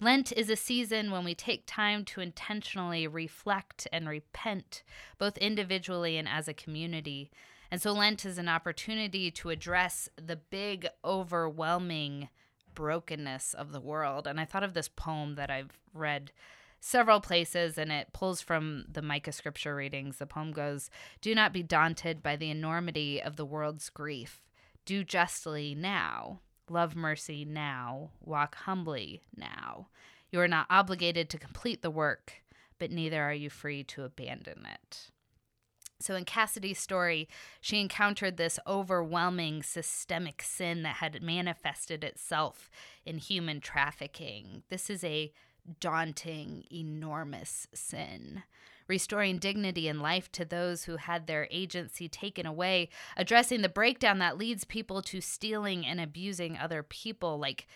Lent 0.00 0.30
is 0.32 0.50
a 0.50 0.56
season 0.56 1.10
when 1.10 1.24
we 1.24 1.34
take 1.34 1.64
time 1.66 2.04
to 2.04 2.20
intentionally 2.20 3.06
reflect 3.06 3.86
and 3.92 4.08
repent, 4.08 4.82
both 5.18 5.38
individually 5.38 6.18
and 6.18 6.28
as 6.28 6.48
a 6.48 6.54
community. 6.54 7.30
And 7.70 7.80
so 7.80 7.92
Lent 7.92 8.24
is 8.24 8.38
an 8.38 8.48
opportunity 8.48 9.30
to 9.32 9.50
address 9.50 10.08
the 10.16 10.36
big, 10.36 10.86
overwhelming 11.04 12.28
brokenness 12.74 13.54
of 13.54 13.72
the 13.72 13.80
world. 13.80 14.26
And 14.26 14.38
I 14.38 14.44
thought 14.44 14.62
of 14.62 14.74
this 14.74 14.88
poem 14.88 15.34
that 15.34 15.50
I've 15.50 15.78
read 15.92 16.32
several 16.78 17.20
places 17.20 17.78
and 17.78 17.90
it 17.90 18.12
pulls 18.12 18.40
from 18.40 18.84
the 18.90 19.02
Micah 19.02 19.32
scripture 19.32 19.74
readings. 19.74 20.18
The 20.18 20.26
poem 20.26 20.52
goes 20.52 20.90
Do 21.20 21.34
not 21.34 21.52
be 21.52 21.62
daunted 21.62 22.22
by 22.22 22.36
the 22.36 22.50
enormity 22.50 23.20
of 23.20 23.36
the 23.36 23.46
world's 23.46 23.88
grief. 23.88 24.42
Do 24.84 25.02
justly 25.02 25.74
now. 25.74 26.40
Love 26.68 26.94
mercy 26.94 27.44
now. 27.44 28.10
Walk 28.20 28.56
humbly 28.56 29.22
now. 29.36 29.88
You 30.30 30.40
are 30.40 30.48
not 30.48 30.66
obligated 30.70 31.30
to 31.30 31.38
complete 31.38 31.82
the 31.82 31.90
work, 31.90 32.34
but 32.78 32.90
neither 32.90 33.22
are 33.22 33.32
you 33.32 33.50
free 33.50 33.82
to 33.84 34.04
abandon 34.04 34.66
it. 34.66 35.10
So, 35.98 36.14
in 36.14 36.24
Cassidy's 36.24 36.78
story, 36.78 37.28
she 37.60 37.80
encountered 37.80 38.36
this 38.36 38.58
overwhelming 38.66 39.62
systemic 39.62 40.42
sin 40.42 40.82
that 40.82 40.96
had 40.96 41.22
manifested 41.22 42.04
itself 42.04 42.70
in 43.04 43.18
human 43.18 43.60
trafficking. 43.60 44.62
This 44.68 44.90
is 44.90 45.02
a 45.02 45.32
daunting, 45.80 46.64
enormous 46.70 47.66
sin. 47.72 48.42
Restoring 48.88 49.38
dignity 49.38 49.88
and 49.88 50.00
life 50.00 50.30
to 50.32 50.44
those 50.44 50.84
who 50.84 50.96
had 50.96 51.26
their 51.26 51.48
agency 51.50 52.08
taken 52.08 52.46
away, 52.46 52.88
addressing 53.16 53.62
the 53.62 53.68
breakdown 53.68 54.18
that 54.18 54.38
leads 54.38 54.64
people 54.64 55.02
to 55.02 55.20
stealing 55.20 55.84
and 55.84 56.00
abusing 56.00 56.56
other 56.56 56.84
people. 56.84 57.38
Like, 57.38 57.66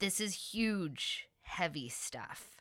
this 0.00 0.20
is 0.20 0.52
huge, 0.52 1.28
heavy 1.42 1.88
stuff. 1.88 2.59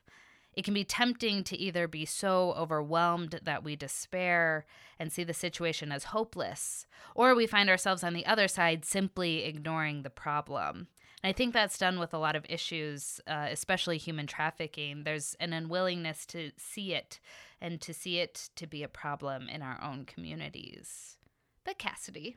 It 0.60 0.66
can 0.66 0.74
be 0.74 0.84
tempting 0.84 1.46
to 1.46 1.58
either 1.58 1.88
be 1.88 2.04
so 2.04 2.52
overwhelmed 2.52 3.40
that 3.44 3.64
we 3.64 3.78
despair 3.78 4.66
and 5.00 5.10
see 5.10 5.24
the 5.24 5.34
situation 5.34 5.90
as 5.90 6.04
hopeless, 6.04 6.86
or 7.16 7.34
we 7.34 7.48
find 7.48 7.70
ourselves 7.70 8.04
on 8.04 8.14
the 8.14 8.26
other 8.26 8.50
side 8.50 8.84
simply 8.84 9.46
ignoring 9.46 10.04
the 10.04 10.10
problem. 10.10 10.90
And 11.24 11.30
I 11.30 11.32
think 11.32 11.54
that's 11.54 11.78
done 11.78 11.98
with 11.98 12.14
a 12.14 12.18
lot 12.18 12.36
of 12.36 12.46
issues, 12.50 13.22
uh, 13.26 13.48
especially 13.50 13.98
human 13.98 14.28
trafficking. 14.28 15.06
There's 15.06 15.34
an 15.40 15.54
unwillingness 15.54 16.26
to 16.26 16.52
see 16.58 16.94
it 16.94 17.22
and 17.62 17.80
to 17.80 17.94
see 17.94 18.20
it 18.20 18.50
to 18.58 18.68
be 18.68 18.84
a 18.84 18.90
problem 18.90 19.48
in 19.48 19.62
our 19.62 19.82
own 19.82 20.04
communities. 20.04 21.16
But 21.64 21.78
Cassidy, 21.78 22.36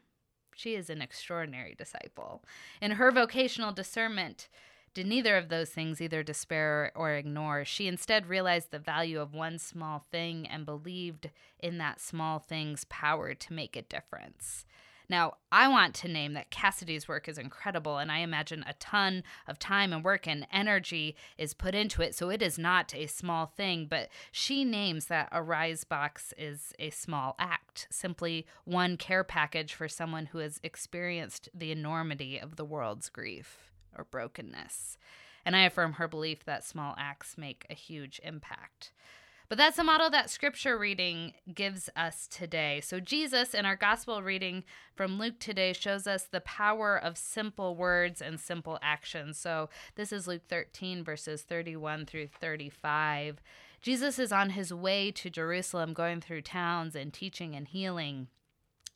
she 0.54 0.76
is 0.76 0.88
an 0.90 1.02
extraordinary 1.02 1.74
disciple. 1.76 2.44
In 2.80 2.92
her 2.92 3.10
vocational 3.10 3.72
discernment, 3.72 4.46
did 4.94 5.06
neither 5.06 5.36
of 5.36 5.48
those 5.48 5.70
things 5.70 6.00
either 6.00 6.22
despair 6.22 6.92
or 6.94 7.12
ignore. 7.12 7.64
She 7.64 7.86
instead 7.86 8.26
realized 8.26 8.70
the 8.70 8.78
value 8.78 9.20
of 9.20 9.34
one 9.34 9.58
small 9.58 10.04
thing 10.10 10.46
and 10.46 10.66
believed 10.66 11.30
in 11.58 11.78
that 11.78 12.00
small 12.00 12.38
thing's 12.38 12.84
power 12.84 13.34
to 13.34 13.52
make 13.52 13.76
a 13.76 13.82
difference. 13.82 14.66
Now, 15.08 15.34
I 15.50 15.68
want 15.68 15.94
to 15.96 16.08
name 16.08 16.32
that 16.34 16.50
Cassidy's 16.50 17.06
work 17.06 17.28
is 17.28 17.36
incredible, 17.36 17.98
and 17.98 18.10
I 18.10 18.18
imagine 18.18 18.64
a 18.66 18.72
ton 18.74 19.24
of 19.46 19.58
time 19.58 19.92
and 19.92 20.02
work 20.02 20.26
and 20.26 20.46
energy 20.50 21.16
is 21.36 21.52
put 21.52 21.74
into 21.74 22.00
it, 22.00 22.14
so 22.14 22.30
it 22.30 22.40
is 22.40 22.58
not 22.58 22.94
a 22.94 23.06
small 23.08 23.46
thing. 23.46 23.88
But 23.90 24.08
she 24.30 24.64
names 24.64 25.06
that 25.06 25.28
Arise 25.32 25.84
Box 25.84 26.32
is 26.38 26.72
a 26.78 26.90
small 26.90 27.34
act, 27.38 27.88
simply 27.90 28.46
one 28.64 28.96
care 28.96 29.24
package 29.24 29.74
for 29.74 29.88
someone 29.88 30.26
who 30.26 30.38
has 30.38 30.60
experienced 30.62 31.48
the 31.52 31.72
enormity 31.72 32.38
of 32.38 32.56
the 32.56 32.64
world's 32.64 33.08
grief 33.08 33.71
or 33.96 34.04
brokenness. 34.04 34.96
And 35.44 35.56
I 35.56 35.64
affirm 35.64 35.94
her 35.94 36.08
belief 36.08 36.44
that 36.44 36.64
small 36.64 36.94
acts 36.98 37.36
make 37.36 37.66
a 37.68 37.74
huge 37.74 38.20
impact. 38.22 38.92
But 39.52 39.58
that's 39.58 39.76
a 39.76 39.84
model 39.84 40.08
that 40.08 40.30
scripture 40.30 40.78
reading 40.78 41.34
gives 41.52 41.90
us 41.94 42.26
today. 42.26 42.80
So, 42.80 43.00
Jesus 43.00 43.52
in 43.52 43.66
our 43.66 43.76
gospel 43.76 44.22
reading 44.22 44.64
from 44.94 45.18
Luke 45.18 45.38
today 45.38 45.74
shows 45.74 46.06
us 46.06 46.22
the 46.22 46.40
power 46.40 46.96
of 46.96 47.18
simple 47.18 47.76
words 47.76 48.22
and 48.22 48.40
simple 48.40 48.78
actions. 48.80 49.36
So, 49.36 49.68
this 49.94 50.10
is 50.10 50.26
Luke 50.26 50.48
13, 50.48 51.04
verses 51.04 51.42
31 51.42 52.06
through 52.06 52.28
35. 52.28 53.42
Jesus 53.82 54.18
is 54.18 54.32
on 54.32 54.50
his 54.50 54.72
way 54.72 55.10
to 55.10 55.28
Jerusalem, 55.28 55.92
going 55.92 56.22
through 56.22 56.42
towns 56.42 56.94
and 56.96 57.12
teaching 57.12 57.54
and 57.54 57.68
healing. 57.68 58.28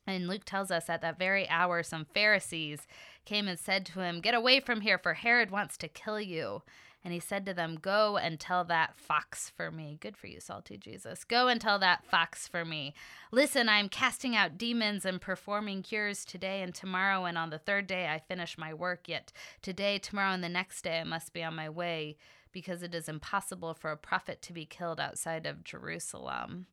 And 0.07 0.27
Luke 0.27 0.45
tells 0.45 0.71
us 0.71 0.89
at 0.89 1.01
that 1.01 1.19
very 1.19 1.47
hour, 1.49 1.83
some 1.83 2.05
Pharisees 2.05 2.87
came 3.25 3.49
and 3.49 3.59
said 3.59 3.85
to 3.87 3.99
him, 3.99 4.21
Get 4.21 4.33
away 4.33 4.61
from 4.61 4.81
here, 4.81 4.97
for 4.97 5.13
Herod 5.13 5.51
wants 5.51 5.77
to 5.77 5.89
kill 5.89 6.21
you. 6.21 6.63
And 7.03 7.13
he 7.13 7.19
said 7.19 7.45
to 7.45 7.53
them, 7.53 7.77
Go 7.81 8.17
and 8.17 8.39
tell 8.39 8.63
that 8.65 8.97
fox 8.97 9.49
for 9.49 9.69
me. 9.69 9.97
Good 10.01 10.17
for 10.17 10.27
you, 10.27 10.39
salty 10.39 10.77
Jesus. 10.77 11.23
Go 11.23 11.47
and 11.47 11.59
tell 11.59 11.77
that 11.79 12.05
fox 12.05 12.47
for 12.47 12.65
me. 12.65 12.93
Listen, 13.31 13.69
I 13.69 13.79
am 13.79 13.89
casting 13.89 14.35
out 14.35 14.57
demons 14.57 15.05
and 15.05 15.21
performing 15.21 15.83
cures 15.83 16.25
today 16.25 16.61
and 16.61 16.73
tomorrow, 16.73 17.25
and 17.25 17.37
on 17.37 17.49
the 17.49 17.59
third 17.59 17.85
day 17.85 18.07
I 18.07 18.19
finish 18.19 18.57
my 18.57 18.73
work. 18.73 19.07
Yet 19.07 19.31
today, 19.61 19.99
tomorrow, 19.99 20.31
and 20.31 20.43
the 20.43 20.49
next 20.49 20.81
day 20.83 20.99
I 20.99 21.03
must 21.03 21.33
be 21.33 21.43
on 21.43 21.55
my 21.55 21.69
way, 21.69 22.17
because 22.51 22.81
it 22.81 22.95
is 22.95 23.09
impossible 23.09 23.73
for 23.73 23.91
a 23.91 23.97
prophet 23.97 24.41
to 24.43 24.53
be 24.53 24.65
killed 24.65 24.99
outside 24.99 25.45
of 25.45 25.63
Jerusalem. 25.63 26.65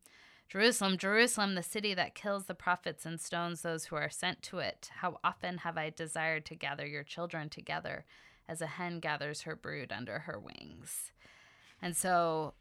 Jerusalem, 0.54 0.98
Jerusalem, 0.98 1.56
the 1.56 1.64
city 1.64 1.94
that 1.94 2.14
kills 2.14 2.44
the 2.44 2.54
prophets 2.54 3.04
and 3.04 3.20
stones 3.20 3.62
those 3.62 3.86
who 3.86 3.96
are 3.96 4.08
sent 4.08 4.40
to 4.42 4.60
it. 4.60 4.88
How 4.98 5.18
often 5.24 5.58
have 5.58 5.76
I 5.76 5.90
desired 5.90 6.46
to 6.46 6.54
gather 6.54 6.86
your 6.86 7.02
children 7.02 7.48
together 7.48 8.04
as 8.48 8.62
a 8.62 8.68
hen 8.68 9.00
gathers 9.00 9.42
her 9.42 9.56
brood 9.56 9.90
under 9.90 10.20
her 10.20 10.38
wings. 10.38 11.10
And 11.82 11.96
so 11.96 12.54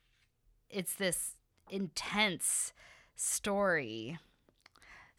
it's 0.71 0.95
this 0.95 1.37
intense 1.69 2.73
story. 3.15 4.17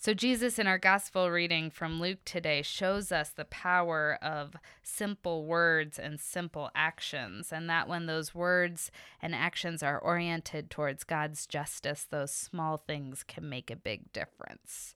So, 0.04 0.12
Jesus 0.12 0.58
in 0.58 0.66
our 0.66 0.76
gospel 0.76 1.30
reading 1.30 1.70
from 1.70 1.98
Luke 1.98 2.18
today 2.26 2.60
shows 2.60 3.10
us 3.10 3.30
the 3.30 3.46
power 3.46 4.18
of 4.20 4.54
simple 4.82 5.46
words 5.46 5.98
and 5.98 6.20
simple 6.20 6.70
actions, 6.74 7.50
and 7.50 7.70
that 7.70 7.88
when 7.88 8.04
those 8.04 8.34
words 8.34 8.90
and 9.22 9.34
actions 9.34 9.82
are 9.82 9.98
oriented 9.98 10.68
towards 10.68 11.04
God's 11.04 11.46
justice, 11.46 12.06
those 12.10 12.32
small 12.32 12.76
things 12.86 13.22
can 13.22 13.48
make 13.48 13.70
a 13.70 13.76
big 13.76 14.12
difference. 14.12 14.94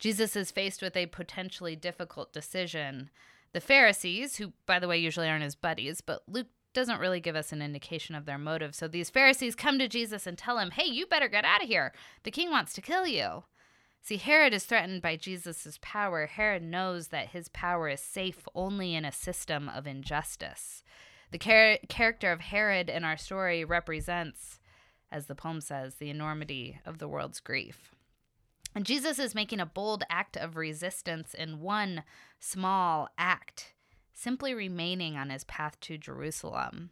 Jesus 0.00 0.34
is 0.34 0.50
faced 0.50 0.82
with 0.82 0.96
a 0.96 1.06
potentially 1.06 1.76
difficult 1.76 2.32
decision 2.32 3.10
the 3.52 3.60
Pharisees, 3.60 4.38
who, 4.38 4.52
by 4.66 4.80
the 4.80 4.88
way, 4.88 4.98
usually 4.98 5.28
aren't 5.28 5.44
his 5.44 5.54
buddies, 5.54 6.00
but 6.00 6.24
Luke 6.26 6.48
doesn't 6.72 6.98
really 6.98 7.20
give 7.20 7.36
us 7.36 7.52
an 7.52 7.62
indication 7.62 8.16
of 8.16 8.26
their 8.26 8.36
motive. 8.36 8.74
So 8.74 8.88
these 8.88 9.10
Pharisees 9.10 9.54
come 9.54 9.78
to 9.78 9.86
Jesus 9.86 10.26
and 10.26 10.36
tell 10.36 10.58
him, 10.58 10.72
hey, 10.72 10.86
you 10.86 11.06
better 11.06 11.28
get 11.28 11.44
out 11.44 11.62
of 11.62 11.68
here. 11.68 11.92
The 12.24 12.32
king 12.32 12.50
wants 12.50 12.72
to 12.72 12.80
kill 12.80 13.06
you. 13.06 13.44
See, 14.02 14.16
Herod 14.16 14.54
is 14.54 14.64
threatened 14.64 15.02
by 15.02 15.16
Jesus' 15.16 15.78
power. 15.82 16.26
Herod 16.26 16.62
knows 16.62 17.08
that 17.08 17.28
his 17.28 17.48
power 17.48 17.88
is 17.88 18.00
safe 18.00 18.48
only 18.54 18.94
in 18.94 19.04
a 19.04 19.12
system 19.12 19.68
of 19.68 19.86
injustice. 19.86 20.82
The 21.30 21.38
char- 21.38 21.78
character 21.88 22.32
of 22.32 22.40
Herod 22.40 22.88
in 22.88 23.04
our 23.04 23.16
story 23.16 23.64
represents, 23.64 24.58
as 25.12 25.26
the 25.26 25.34
poem 25.34 25.60
says, 25.60 25.96
the 25.96 26.10
enormity 26.10 26.80
of 26.84 26.98
the 26.98 27.08
world's 27.08 27.40
grief. 27.40 27.94
And 28.74 28.86
Jesus 28.86 29.18
is 29.18 29.34
making 29.34 29.60
a 29.60 29.66
bold 29.66 30.04
act 30.08 30.36
of 30.36 30.56
resistance 30.56 31.34
in 31.34 31.60
one 31.60 32.04
small 32.38 33.08
act, 33.18 33.74
simply 34.14 34.54
remaining 34.54 35.16
on 35.16 35.30
his 35.30 35.44
path 35.44 35.78
to 35.80 35.98
Jerusalem. 35.98 36.90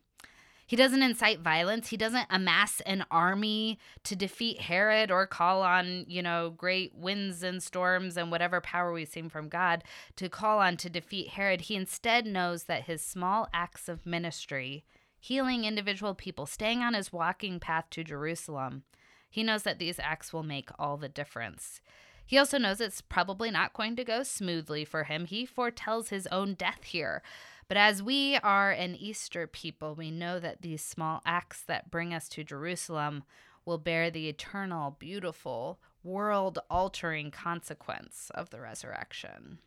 He 0.68 0.76
doesn't 0.76 1.02
incite 1.02 1.40
violence. 1.40 1.88
He 1.88 1.96
doesn't 1.96 2.26
amass 2.28 2.82
an 2.82 3.06
army 3.10 3.78
to 4.04 4.14
defeat 4.14 4.60
Herod 4.60 5.10
or 5.10 5.26
call 5.26 5.62
on, 5.62 6.04
you 6.06 6.22
know, 6.22 6.50
great 6.54 6.94
winds 6.94 7.42
and 7.42 7.62
storms 7.62 8.18
and 8.18 8.30
whatever 8.30 8.60
power 8.60 8.92
we've 8.92 9.08
seen 9.08 9.30
from 9.30 9.48
God 9.48 9.82
to 10.16 10.28
call 10.28 10.58
on 10.58 10.76
to 10.76 10.90
defeat 10.90 11.30
Herod. 11.30 11.62
He 11.62 11.74
instead 11.74 12.26
knows 12.26 12.64
that 12.64 12.84
his 12.84 13.00
small 13.00 13.48
acts 13.54 13.88
of 13.88 14.04
ministry, 14.04 14.84
healing 15.18 15.64
individual 15.64 16.14
people, 16.14 16.44
staying 16.44 16.82
on 16.82 16.92
his 16.92 17.14
walking 17.14 17.58
path 17.58 17.86
to 17.92 18.04
Jerusalem, 18.04 18.82
he 19.30 19.42
knows 19.42 19.62
that 19.62 19.78
these 19.78 19.98
acts 19.98 20.34
will 20.34 20.42
make 20.42 20.68
all 20.78 20.98
the 20.98 21.08
difference. 21.08 21.80
He 22.26 22.36
also 22.36 22.58
knows 22.58 22.78
it's 22.78 23.00
probably 23.00 23.50
not 23.50 23.72
going 23.72 23.96
to 23.96 24.04
go 24.04 24.22
smoothly 24.22 24.84
for 24.84 25.04
him. 25.04 25.24
He 25.24 25.46
foretells 25.46 26.10
his 26.10 26.26
own 26.26 26.52
death 26.52 26.84
here. 26.84 27.22
But 27.68 27.76
as 27.76 28.02
we 28.02 28.36
are 28.36 28.70
an 28.70 28.94
Easter 28.94 29.46
people, 29.46 29.94
we 29.94 30.10
know 30.10 30.40
that 30.40 30.62
these 30.62 30.82
small 30.82 31.20
acts 31.26 31.60
that 31.62 31.90
bring 31.90 32.14
us 32.14 32.28
to 32.30 32.42
Jerusalem 32.42 33.24
will 33.66 33.76
bear 33.76 34.10
the 34.10 34.28
eternal, 34.28 34.96
beautiful, 34.98 35.78
world 36.02 36.58
altering 36.70 37.30
consequence 37.30 38.30
of 38.34 38.48
the 38.48 38.60
resurrection. 38.60 39.58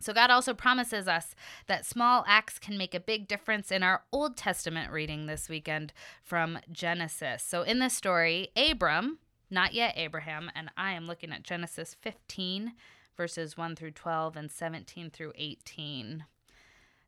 So, 0.00 0.12
God 0.12 0.30
also 0.30 0.52
promises 0.52 1.08
us 1.08 1.34
that 1.66 1.86
small 1.86 2.24
acts 2.28 2.58
can 2.58 2.76
make 2.76 2.94
a 2.94 3.00
big 3.00 3.26
difference 3.26 3.72
in 3.72 3.82
our 3.82 4.02
Old 4.12 4.36
Testament 4.36 4.92
reading 4.92 5.24
this 5.24 5.48
weekend 5.48 5.94
from 6.22 6.58
Genesis. 6.70 7.42
So, 7.42 7.62
in 7.62 7.78
this 7.78 7.94
story, 7.94 8.48
Abram, 8.54 9.18
not 9.48 9.72
yet 9.72 9.94
Abraham, 9.96 10.50
and 10.54 10.70
I 10.76 10.92
am 10.92 11.06
looking 11.06 11.32
at 11.32 11.42
Genesis 11.42 11.96
15, 12.02 12.74
verses 13.16 13.56
1 13.56 13.76
through 13.76 13.92
12 13.92 14.36
and 14.36 14.50
17 14.50 15.08
through 15.08 15.32
18. 15.36 16.24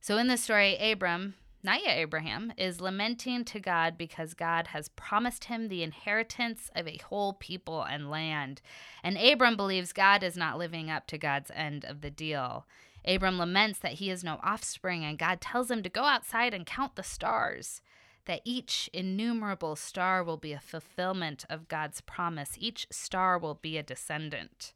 So, 0.00 0.18
in 0.18 0.28
this 0.28 0.42
story, 0.42 0.76
Abram, 0.76 1.34
not 1.62 1.82
yet 1.82 1.98
Abraham, 1.98 2.52
is 2.56 2.80
lamenting 2.80 3.44
to 3.46 3.58
God 3.58 3.98
because 3.98 4.34
God 4.34 4.68
has 4.68 4.88
promised 4.90 5.44
him 5.44 5.68
the 5.68 5.82
inheritance 5.82 6.70
of 6.76 6.86
a 6.86 7.00
whole 7.08 7.32
people 7.32 7.82
and 7.82 8.08
land. 8.08 8.62
And 9.02 9.18
Abram 9.18 9.56
believes 9.56 9.92
God 9.92 10.22
is 10.22 10.36
not 10.36 10.58
living 10.58 10.90
up 10.90 11.08
to 11.08 11.18
God's 11.18 11.50
end 11.54 11.84
of 11.84 12.02
the 12.02 12.10
deal. 12.10 12.66
Abram 13.04 13.38
laments 13.38 13.78
that 13.80 13.94
he 13.94 14.08
has 14.08 14.24
no 14.24 14.38
offspring, 14.42 15.04
and 15.04 15.18
God 15.18 15.40
tells 15.40 15.70
him 15.70 15.82
to 15.82 15.88
go 15.88 16.04
outside 16.04 16.54
and 16.54 16.66
count 16.66 16.96
the 16.96 17.02
stars, 17.02 17.80
that 18.26 18.42
each 18.44 18.90
innumerable 18.92 19.76
star 19.76 20.22
will 20.22 20.36
be 20.36 20.52
a 20.52 20.60
fulfillment 20.60 21.44
of 21.48 21.68
God's 21.68 22.00
promise. 22.00 22.52
Each 22.58 22.86
star 22.90 23.38
will 23.38 23.54
be 23.54 23.78
a 23.78 23.82
descendant. 23.82 24.72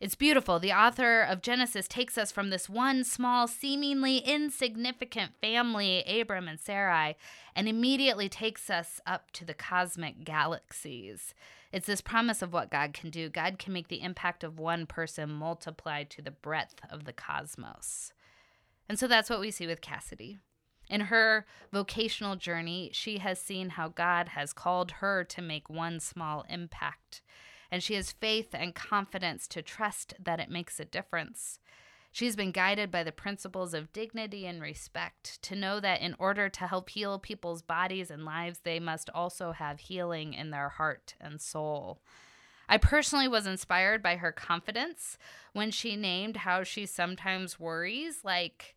It's 0.00 0.14
beautiful. 0.14 0.60
The 0.60 0.72
author 0.72 1.22
of 1.22 1.42
Genesis 1.42 1.88
takes 1.88 2.16
us 2.16 2.30
from 2.30 2.50
this 2.50 2.68
one 2.68 3.02
small, 3.02 3.48
seemingly 3.48 4.18
insignificant 4.18 5.32
family, 5.40 6.04
Abram 6.04 6.46
and 6.46 6.60
Sarai, 6.60 7.16
and 7.56 7.68
immediately 7.68 8.28
takes 8.28 8.70
us 8.70 9.00
up 9.04 9.32
to 9.32 9.44
the 9.44 9.54
cosmic 9.54 10.22
galaxies. 10.22 11.34
It's 11.72 11.86
this 11.86 12.00
promise 12.00 12.42
of 12.42 12.52
what 12.52 12.70
God 12.70 12.92
can 12.92 13.10
do. 13.10 13.28
God 13.28 13.58
can 13.58 13.72
make 13.72 13.88
the 13.88 14.02
impact 14.02 14.44
of 14.44 14.60
one 14.60 14.86
person 14.86 15.30
multiplied 15.30 16.10
to 16.10 16.22
the 16.22 16.30
breadth 16.30 16.76
of 16.88 17.04
the 17.04 17.12
cosmos. 17.12 18.12
And 18.88 19.00
so 19.00 19.08
that's 19.08 19.28
what 19.28 19.40
we 19.40 19.50
see 19.50 19.66
with 19.66 19.80
Cassidy. 19.80 20.38
In 20.88 21.02
her 21.02 21.44
vocational 21.72 22.36
journey, 22.36 22.90
she 22.92 23.18
has 23.18 23.40
seen 23.40 23.70
how 23.70 23.88
God 23.88 24.28
has 24.28 24.52
called 24.52 24.92
her 24.92 25.24
to 25.24 25.42
make 25.42 25.68
one 25.68 25.98
small 25.98 26.46
impact. 26.48 27.20
And 27.70 27.82
she 27.82 27.94
has 27.94 28.12
faith 28.12 28.48
and 28.54 28.74
confidence 28.74 29.46
to 29.48 29.62
trust 29.62 30.14
that 30.18 30.40
it 30.40 30.50
makes 30.50 30.80
a 30.80 30.84
difference. 30.84 31.60
She's 32.10 32.36
been 32.36 32.52
guided 32.52 32.90
by 32.90 33.04
the 33.04 33.12
principles 33.12 33.74
of 33.74 33.92
dignity 33.92 34.46
and 34.46 34.62
respect 34.62 35.40
to 35.42 35.54
know 35.54 35.78
that 35.80 36.00
in 36.00 36.16
order 36.18 36.48
to 36.48 36.66
help 36.66 36.88
heal 36.88 37.18
people's 37.18 37.62
bodies 37.62 38.10
and 38.10 38.24
lives, 38.24 38.60
they 38.64 38.80
must 38.80 39.10
also 39.10 39.52
have 39.52 39.80
healing 39.80 40.32
in 40.32 40.50
their 40.50 40.70
heart 40.70 41.14
and 41.20 41.40
soul. 41.40 42.00
I 42.68 42.78
personally 42.78 43.28
was 43.28 43.46
inspired 43.46 44.02
by 44.02 44.16
her 44.16 44.32
confidence 44.32 45.16
when 45.52 45.70
she 45.70 45.96
named 45.96 46.38
how 46.38 46.62
she 46.62 46.86
sometimes 46.86 47.60
worries, 47.60 48.24
like, 48.24 48.74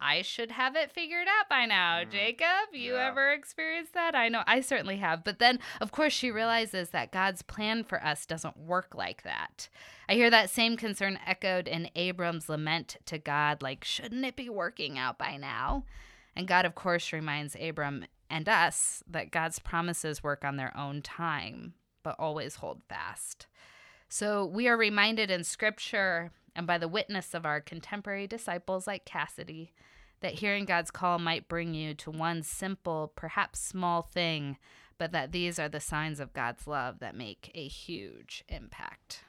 I 0.00 0.22
should 0.22 0.52
have 0.52 0.76
it 0.76 0.92
figured 0.92 1.26
out 1.28 1.48
by 1.48 1.66
now. 1.66 2.02
Mm. 2.02 2.10
Jacob, 2.10 2.72
you 2.72 2.94
yeah. 2.94 3.08
ever 3.08 3.32
experienced 3.32 3.94
that? 3.94 4.14
I 4.14 4.28
know 4.28 4.42
I 4.46 4.60
certainly 4.60 4.96
have. 4.98 5.24
But 5.24 5.38
then, 5.38 5.58
of 5.80 5.92
course, 5.92 6.12
she 6.12 6.30
realizes 6.30 6.90
that 6.90 7.12
God's 7.12 7.42
plan 7.42 7.84
for 7.84 8.02
us 8.02 8.26
doesn't 8.26 8.56
work 8.56 8.94
like 8.94 9.22
that. 9.24 9.68
I 10.08 10.14
hear 10.14 10.30
that 10.30 10.50
same 10.50 10.76
concern 10.76 11.18
echoed 11.26 11.68
in 11.68 11.90
Abram's 11.96 12.48
lament 12.48 12.96
to 13.06 13.18
God, 13.18 13.62
like, 13.62 13.84
shouldn't 13.84 14.24
it 14.24 14.36
be 14.36 14.48
working 14.48 14.98
out 14.98 15.18
by 15.18 15.36
now? 15.36 15.84
And 16.36 16.46
God, 16.46 16.64
of 16.64 16.74
course, 16.74 17.12
reminds 17.12 17.56
Abram 17.60 18.06
and 18.30 18.48
us 18.48 19.02
that 19.10 19.32
God's 19.32 19.58
promises 19.58 20.22
work 20.22 20.44
on 20.44 20.56
their 20.56 20.76
own 20.76 21.02
time, 21.02 21.74
but 22.02 22.16
always 22.18 22.56
hold 22.56 22.82
fast. 22.88 23.46
So 24.08 24.46
we 24.46 24.68
are 24.68 24.76
reminded 24.76 25.30
in 25.30 25.44
Scripture 25.44 26.30
and 26.58 26.66
by 26.66 26.76
the 26.76 26.88
witness 26.88 27.34
of 27.34 27.46
our 27.46 27.60
contemporary 27.60 28.26
disciples 28.26 28.88
like 28.88 29.04
Cassidy, 29.04 29.72
that 30.20 30.34
hearing 30.34 30.64
God's 30.64 30.90
call 30.90 31.20
might 31.20 31.48
bring 31.48 31.72
you 31.72 31.94
to 31.94 32.10
one 32.10 32.42
simple, 32.42 33.12
perhaps 33.14 33.60
small 33.60 34.02
thing, 34.02 34.58
but 34.98 35.12
that 35.12 35.30
these 35.30 35.60
are 35.60 35.68
the 35.68 35.78
signs 35.78 36.18
of 36.18 36.32
God's 36.32 36.66
love 36.66 36.98
that 36.98 37.14
make 37.14 37.52
a 37.54 37.68
huge 37.68 38.42
impact. 38.48 39.22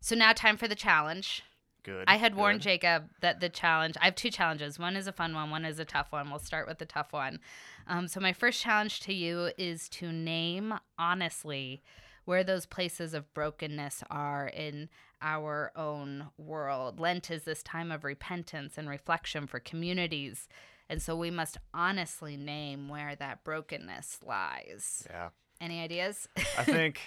So 0.00 0.14
now, 0.14 0.32
time 0.32 0.56
for 0.56 0.68
the 0.68 0.76
challenge. 0.76 1.42
Good. 1.82 2.04
I 2.06 2.18
had 2.18 2.34
good. 2.34 2.38
warned 2.38 2.60
Jacob 2.60 3.08
that 3.20 3.40
the 3.40 3.48
challenge, 3.48 3.96
I 4.00 4.04
have 4.04 4.14
two 4.14 4.30
challenges. 4.30 4.78
One 4.78 4.94
is 4.94 5.08
a 5.08 5.12
fun 5.12 5.34
one, 5.34 5.50
one 5.50 5.64
is 5.64 5.80
a 5.80 5.84
tough 5.84 6.12
one. 6.12 6.30
We'll 6.30 6.38
start 6.38 6.68
with 6.68 6.78
the 6.78 6.86
tough 6.86 7.12
one. 7.12 7.40
Um, 7.88 8.06
so, 8.06 8.20
my 8.20 8.32
first 8.32 8.62
challenge 8.62 9.00
to 9.00 9.12
you 9.12 9.50
is 9.58 9.88
to 9.88 10.12
name 10.12 10.74
honestly 11.00 11.82
where 12.24 12.44
those 12.44 12.66
places 12.66 13.14
of 13.14 13.32
brokenness 13.34 14.04
are 14.08 14.46
in 14.46 14.88
our 15.22 15.72
own 15.76 16.26
world. 16.36 17.00
Lent 17.00 17.30
is 17.30 17.44
this 17.44 17.62
time 17.62 17.90
of 17.92 18.04
repentance 18.04 18.76
and 18.76 18.88
reflection 18.88 19.46
for 19.46 19.60
communities. 19.60 20.48
And 20.88 21.00
so 21.00 21.16
we 21.16 21.30
must 21.30 21.56
honestly 21.72 22.36
name 22.36 22.88
where 22.88 23.14
that 23.16 23.44
brokenness 23.44 24.18
lies. 24.26 25.06
Yeah. 25.08 25.28
Any 25.60 25.80
ideas? 25.80 26.28
I 26.58 26.64
think 26.64 27.00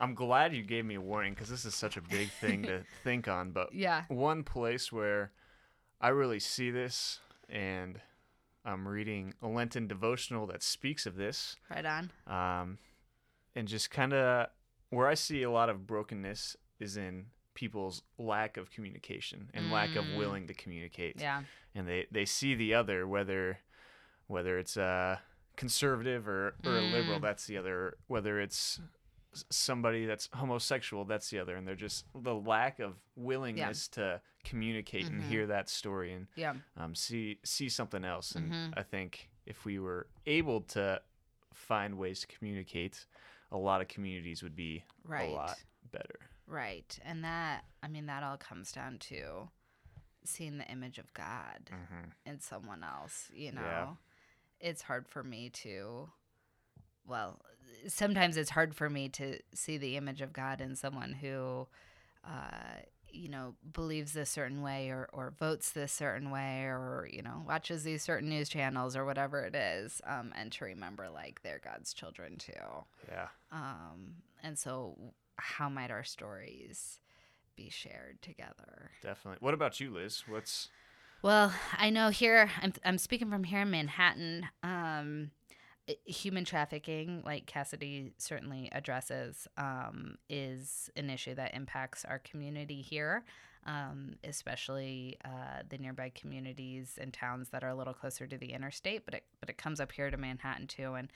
I'm 0.00 0.14
glad 0.14 0.54
you 0.54 0.62
gave 0.62 0.84
me 0.84 0.94
a 0.94 1.00
warning 1.00 1.34
because 1.34 1.48
this 1.48 1.64
is 1.64 1.74
such 1.74 1.96
a 1.96 2.00
big 2.00 2.30
thing 2.30 2.62
to 2.62 2.82
think 3.04 3.28
on. 3.28 3.50
But 3.50 3.74
Yeah. 3.74 4.04
one 4.08 4.44
place 4.44 4.90
where 4.92 5.32
I 6.00 6.08
really 6.08 6.40
see 6.40 6.70
this, 6.70 7.20
and 7.48 8.00
I'm 8.64 8.86
reading 8.88 9.34
a 9.42 9.48
Lenten 9.48 9.86
devotional 9.86 10.46
that 10.46 10.62
speaks 10.62 11.04
of 11.04 11.16
this, 11.16 11.56
Right 11.70 11.84
on. 11.84 12.10
um, 12.26 12.78
and 13.54 13.68
just 13.68 13.90
kind 13.90 14.12
of 14.12 14.48
where 14.90 15.08
I 15.08 15.14
see 15.14 15.42
a 15.42 15.50
lot 15.50 15.68
of 15.68 15.86
brokenness 15.86 16.56
is 16.80 16.96
in 16.96 17.26
people's 17.54 18.02
lack 18.18 18.56
of 18.56 18.70
communication 18.70 19.48
and 19.54 19.70
lack 19.70 19.94
of 19.94 20.04
Mm. 20.04 20.16
willing 20.16 20.46
to 20.48 20.54
communicate 20.54 21.20
Yeah. 21.20 21.44
and 21.74 21.86
they 21.88 22.06
they 22.10 22.24
see 22.24 22.54
the 22.54 22.74
other 22.74 23.06
whether 23.06 23.60
whether 24.26 24.58
it's 24.58 24.76
a 24.76 25.20
conservative 25.56 26.26
or, 26.26 26.56
or 26.64 26.78
a 26.78 26.80
liberal 26.80 27.18
Mm. 27.18 27.22
that's 27.22 27.46
the 27.46 27.56
other 27.56 27.96
whether 28.08 28.40
it's 28.40 28.80
somebody 29.50 30.06
that's 30.06 30.28
homosexual 30.32 31.04
that's 31.04 31.30
the 31.30 31.38
other 31.38 31.56
and 31.56 31.66
they're 31.66 31.74
just 31.74 32.06
the 32.14 32.34
lack 32.34 32.78
of 32.80 32.96
willingness 33.16 33.88
to 33.88 34.20
communicate 34.44 35.06
and 35.06 35.22
Mhm. 35.22 35.28
hear 35.28 35.46
that 35.46 35.68
story 35.68 36.12
and 36.12 36.26
Yeah. 36.36 36.54
um, 36.76 36.94
see 36.94 37.38
see 37.44 37.68
something 37.68 38.04
else 38.04 38.32
and 38.34 38.52
Mhm. 38.52 38.74
i 38.76 38.82
think 38.82 39.30
if 39.46 39.64
we 39.64 39.78
were 39.78 40.08
able 40.26 40.60
to 40.62 41.02
find 41.52 41.98
ways 41.98 42.20
to 42.20 42.26
communicate 42.26 43.06
a 43.50 43.56
lot 43.56 43.80
of 43.80 43.88
communities 43.88 44.42
would 44.42 44.56
be 44.56 44.84
Right. 45.04 45.28
a 45.28 45.32
lot 45.32 45.62
better 45.90 46.18
Right. 46.46 46.98
And 47.04 47.24
that, 47.24 47.64
I 47.82 47.88
mean, 47.88 48.06
that 48.06 48.22
all 48.22 48.36
comes 48.36 48.72
down 48.72 48.98
to 49.10 49.48
seeing 50.24 50.58
the 50.58 50.66
image 50.70 50.98
of 50.98 51.12
God 51.14 51.70
mm-hmm. 51.70 52.10
in 52.26 52.40
someone 52.40 52.82
else, 52.84 53.30
you 53.34 53.52
know? 53.52 53.60
Yeah. 53.60 53.86
It's 54.60 54.82
hard 54.82 55.08
for 55.08 55.22
me 55.22 55.50
to, 55.50 56.08
well, 57.06 57.40
sometimes 57.86 58.36
it's 58.36 58.50
hard 58.50 58.74
for 58.74 58.88
me 58.88 59.08
to 59.10 59.38
see 59.54 59.76
the 59.78 59.96
image 59.96 60.20
of 60.20 60.32
God 60.32 60.60
in 60.60 60.76
someone 60.76 61.12
who, 61.12 61.66
uh, 62.24 62.80
you 63.10 63.28
know, 63.28 63.54
believes 63.72 64.12
this 64.12 64.30
certain 64.30 64.62
way 64.62 64.90
or, 64.90 65.08
or 65.12 65.34
votes 65.38 65.70
this 65.70 65.92
certain 65.92 66.30
way 66.30 66.64
or, 66.64 67.08
you 67.10 67.22
know, 67.22 67.44
watches 67.46 67.84
these 67.84 68.02
certain 68.02 68.28
news 68.28 68.48
channels 68.48 68.96
or 68.96 69.04
whatever 69.04 69.44
it 69.44 69.54
is. 69.54 70.00
Um, 70.06 70.32
and 70.36 70.50
to 70.52 70.64
remember, 70.64 71.08
like, 71.10 71.42
they're 71.42 71.60
God's 71.62 71.92
children 71.94 72.36
too. 72.36 72.52
yeah 73.08 73.28
Um, 73.52 74.16
and 74.42 74.58
so, 74.58 74.96
how 75.36 75.68
might 75.68 75.90
our 75.90 76.04
stories 76.04 77.00
be 77.56 77.70
shared 77.70 78.20
together? 78.22 78.90
definitely 79.02 79.38
what 79.40 79.54
about 79.54 79.80
you 79.80 79.90
liz 79.92 80.24
what's 80.28 80.68
Well, 81.22 81.52
I 81.78 81.88
know 81.88 82.10
here, 82.10 82.50
I'm, 82.60 82.74
I'm 82.84 82.98
speaking 82.98 83.30
from 83.30 83.44
here 83.44 83.60
in 83.60 83.70
Manhattan. 83.70 84.46
Um, 84.62 85.30
human 86.04 86.44
trafficking, 86.44 87.22
like 87.24 87.46
Cassidy 87.46 88.12
certainly 88.18 88.68
addresses, 88.72 89.48
um, 89.56 90.16
is 90.28 90.90
an 90.96 91.08
issue 91.08 91.34
that 91.34 91.54
impacts 91.54 92.04
our 92.04 92.18
community 92.18 92.82
here, 92.82 93.24
um, 93.66 94.16
especially 94.22 95.16
uh, 95.24 95.62
the 95.68 95.78
nearby 95.78 96.10
communities 96.14 96.98
and 97.00 97.12
towns 97.12 97.48
that 97.50 97.64
are 97.64 97.70
a 97.70 97.74
little 97.74 97.94
closer 97.94 98.26
to 98.26 98.36
the 98.36 98.52
interstate. 98.52 99.04
But 99.06 99.14
it 99.14 99.24
but 99.40 99.48
it 99.48 99.56
comes 99.56 99.80
up 99.80 99.92
here 99.92 100.10
to 100.10 100.16
Manhattan 100.16 100.66
too, 100.66 100.92
and 100.92 101.08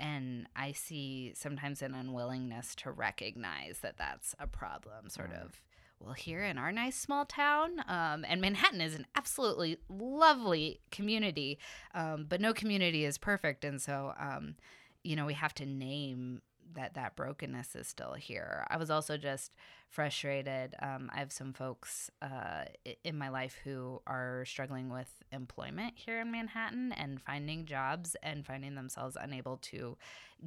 and 0.00 0.46
I 0.56 0.72
see 0.72 1.32
sometimes 1.34 1.82
an 1.82 1.94
unwillingness 1.94 2.74
to 2.76 2.90
recognize 2.90 3.78
that 3.82 3.96
that's 3.98 4.34
a 4.38 4.46
problem, 4.46 5.08
sort 5.08 5.30
Mm. 5.32 5.44
of 5.44 5.60
well, 6.00 6.14
here 6.14 6.42
in 6.42 6.58
our 6.58 6.72
nice 6.72 6.96
small 6.98 7.24
town, 7.24 7.78
um, 7.86 8.24
and 8.28 8.40
Manhattan 8.40 8.80
is 8.80 8.96
an 8.96 9.06
absolutely 9.14 9.78
lovely 9.88 10.80
community, 10.90 11.60
um, 11.94 12.26
but 12.28 12.40
no 12.40 12.52
community 12.52 13.04
is 13.04 13.18
perfect, 13.18 13.64
and 13.64 13.80
so 13.80 14.12
um, 14.18 14.56
you 15.04 15.14
know 15.14 15.26
we 15.26 15.34
have 15.34 15.54
to 15.54 15.64
name 15.66 16.42
that 16.74 16.94
that 16.94 17.16
brokenness 17.16 17.74
is 17.76 17.86
still 17.86 18.14
here. 18.14 18.66
I 18.70 18.76
was 18.76 18.90
also 18.90 19.16
just 19.16 19.52
frustrated. 19.88 20.74
Um, 20.80 21.10
I 21.14 21.18
have 21.18 21.32
some 21.32 21.52
folks 21.52 22.10
uh, 22.22 22.64
in 23.04 23.18
my 23.18 23.28
life 23.28 23.56
who 23.62 24.00
are 24.06 24.44
struggling 24.46 24.88
with 24.88 25.10
employment 25.32 25.94
here 25.96 26.20
in 26.20 26.30
Manhattan 26.30 26.92
and 26.92 27.20
finding 27.20 27.66
jobs 27.66 28.16
and 28.22 28.46
finding 28.46 28.74
themselves 28.74 29.16
unable 29.20 29.58
to 29.58 29.98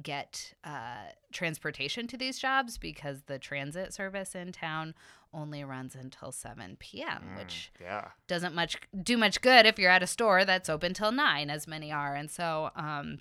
get 0.02 0.52
uh, 0.64 1.10
transportation 1.32 2.06
to 2.08 2.16
these 2.16 2.38
jobs 2.38 2.76
because 2.76 3.22
the 3.26 3.38
transit 3.38 3.94
service 3.94 4.34
in 4.34 4.52
town 4.52 4.94
only 5.32 5.62
runs 5.64 5.94
until 5.94 6.32
7 6.32 6.76
p.m., 6.78 7.06
Mm, 7.34 7.38
which 7.38 7.70
yeah 7.80 8.08
doesn't 8.26 8.54
much 8.54 8.76
do 9.02 9.16
much 9.16 9.40
good 9.40 9.64
if 9.66 9.78
you're 9.78 9.90
at 9.90 10.02
a 10.02 10.06
store 10.06 10.44
that's 10.44 10.68
open 10.68 10.92
till 10.94 11.12
9 11.12 11.50
as 11.50 11.66
many 11.66 11.92
are 11.92 12.14
and 12.14 12.30
so 12.30 12.70
um 12.76 13.18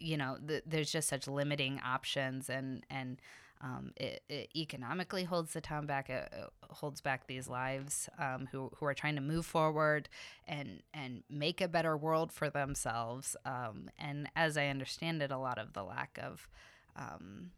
you 0.00 0.16
know 0.16 0.38
th- 0.46 0.64
there's 0.66 0.90
just 0.90 1.08
such 1.08 1.28
limiting 1.28 1.80
options 1.84 2.48
and 2.48 2.84
and 2.90 3.20
um, 3.64 3.92
it, 3.96 4.22
it 4.28 4.50
economically 4.54 5.24
holds 5.24 5.54
the 5.54 5.60
town 5.60 5.86
back. 5.86 6.10
It, 6.10 6.30
it 6.32 6.50
holds 6.70 7.00
back 7.00 7.26
these 7.26 7.48
lives 7.48 8.10
um, 8.18 8.46
who, 8.52 8.70
who 8.76 8.84
are 8.84 8.92
trying 8.92 9.14
to 9.14 9.22
move 9.22 9.46
forward 9.46 10.10
and 10.46 10.82
and 10.92 11.22
make 11.30 11.62
a 11.62 11.68
better 11.68 11.96
world 11.96 12.30
for 12.30 12.50
themselves. 12.50 13.36
Um, 13.46 13.88
and 13.98 14.28
as 14.36 14.58
I 14.58 14.66
understand 14.66 15.22
it, 15.22 15.30
a 15.30 15.38
lot 15.38 15.58
of 15.58 15.72
the 15.72 15.82
lack 15.82 16.18
of 16.22 16.46
um, 16.94 17.52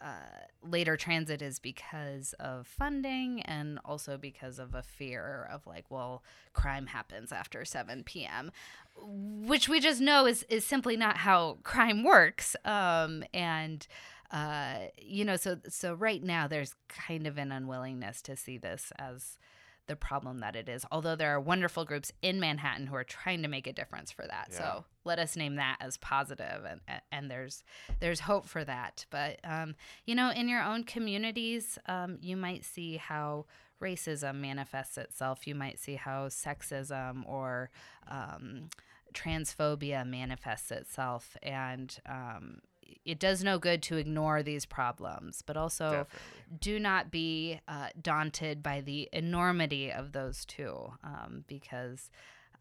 uh, 0.00 0.46
later 0.62 0.96
transit 0.96 1.42
is 1.42 1.58
because 1.58 2.34
of 2.38 2.66
funding 2.66 3.42
and 3.42 3.78
also 3.84 4.16
because 4.16 4.58
of 4.58 4.74
a 4.74 4.82
fear 4.82 5.48
of 5.50 5.66
like, 5.66 5.84
well, 5.90 6.22
crime 6.52 6.86
happens 6.86 7.32
after 7.32 7.64
7 7.64 8.04
p.m., 8.04 8.50
which 8.98 9.68
we 9.68 9.80
just 9.80 10.00
know 10.00 10.26
is, 10.26 10.44
is 10.48 10.66
simply 10.66 10.96
not 10.96 11.18
how 11.18 11.58
crime 11.62 12.02
works. 12.02 12.56
Um, 12.64 13.24
and, 13.34 13.86
uh, 14.30 14.76
you 14.98 15.24
know, 15.24 15.36
so, 15.36 15.58
so 15.68 15.94
right 15.94 16.22
now 16.22 16.46
there's 16.46 16.74
kind 16.88 17.26
of 17.26 17.38
an 17.38 17.52
unwillingness 17.52 18.22
to 18.22 18.36
see 18.36 18.58
this 18.58 18.92
as 18.98 19.38
the 19.86 19.96
problem 19.96 20.40
that 20.40 20.56
it 20.56 20.68
is. 20.68 20.84
Although 20.90 21.16
there 21.16 21.34
are 21.34 21.40
wonderful 21.40 21.84
groups 21.84 22.12
in 22.22 22.40
Manhattan 22.40 22.86
who 22.86 22.96
are 22.96 23.04
trying 23.04 23.42
to 23.42 23.48
make 23.48 23.66
a 23.66 23.72
difference 23.72 24.10
for 24.10 24.26
that. 24.26 24.48
Yeah. 24.50 24.58
So 24.58 24.84
let 25.04 25.18
us 25.18 25.36
name 25.36 25.56
that 25.56 25.76
as 25.80 25.96
positive 25.98 26.64
and 26.68 26.80
and 27.12 27.30
there's 27.30 27.62
there's 28.00 28.20
hope 28.20 28.46
for 28.46 28.64
that. 28.64 29.06
But 29.10 29.38
um, 29.44 29.74
you 30.04 30.14
know, 30.14 30.30
in 30.30 30.48
your 30.48 30.62
own 30.62 30.84
communities, 30.84 31.78
um, 31.86 32.18
you 32.20 32.36
might 32.36 32.64
see 32.64 32.96
how 32.96 33.46
racism 33.80 34.36
manifests 34.36 34.98
itself. 34.98 35.46
You 35.46 35.54
might 35.54 35.78
see 35.78 35.94
how 35.94 36.28
sexism 36.28 37.26
or 37.26 37.70
um, 38.08 38.70
transphobia 39.14 40.06
manifests 40.06 40.70
itself, 40.70 41.36
and 41.42 41.96
um, 42.06 42.60
it 43.04 43.18
does 43.18 43.42
no 43.44 43.58
good 43.58 43.82
to 43.84 43.96
ignore 43.96 44.42
these 44.42 44.66
problems, 44.66 45.42
but 45.42 45.56
also 45.56 45.90
definitely 45.90 46.58
do 46.60 46.78
not 46.78 47.10
be 47.10 47.60
uh, 47.68 47.88
daunted 48.00 48.62
by 48.62 48.80
the 48.80 49.08
enormity 49.12 49.90
of 49.92 50.12
those 50.12 50.44
two 50.44 50.92
um, 51.02 51.44
because 51.48 52.10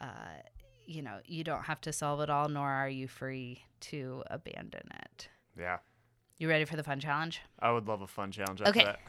uh, 0.02 0.06
you 0.86 1.02
know 1.02 1.20
you 1.26 1.44
don't 1.44 1.64
have 1.64 1.80
to 1.82 1.94
solve 1.94 2.20
it 2.22 2.30
all 2.30 2.48
nor 2.50 2.68
are 2.70 2.90
you 2.90 3.08
free 3.08 3.64
to 3.80 4.24
abandon 4.28 4.88
it 5.04 5.30
yeah 5.58 5.78
you 6.38 6.48
ready 6.50 6.66
for 6.66 6.76
the 6.76 6.84
fun 6.84 7.00
challenge 7.00 7.42
I 7.60 7.72
would 7.72 7.88
love 7.88 8.02
a 8.02 8.08
fun 8.08 8.32
challenge 8.32 8.62
after 8.62 8.70
Okay. 8.70 8.86
that. 8.86 9.00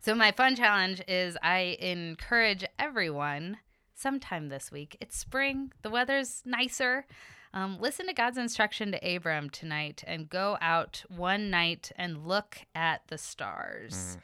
so 0.00 0.14
my 0.14 0.32
fun 0.32 0.56
challenge 0.56 1.00
is 1.08 1.36
i 1.42 1.76
encourage 1.80 2.64
everyone 2.78 3.58
sometime 3.94 4.48
this 4.48 4.70
week 4.72 4.96
it's 5.00 5.16
spring 5.16 5.72
the 5.82 5.90
weather's 5.90 6.42
nicer 6.44 7.06
um, 7.54 7.78
listen 7.80 8.06
to 8.06 8.12
god's 8.12 8.38
instruction 8.38 8.92
to 8.92 9.14
abram 9.14 9.50
tonight 9.50 10.02
and 10.06 10.28
go 10.28 10.56
out 10.60 11.04
one 11.08 11.50
night 11.50 11.92
and 11.96 12.26
look 12.26 12.58
at 12.74 13.02
the 13.08 13.18
stars. 13.18 14.16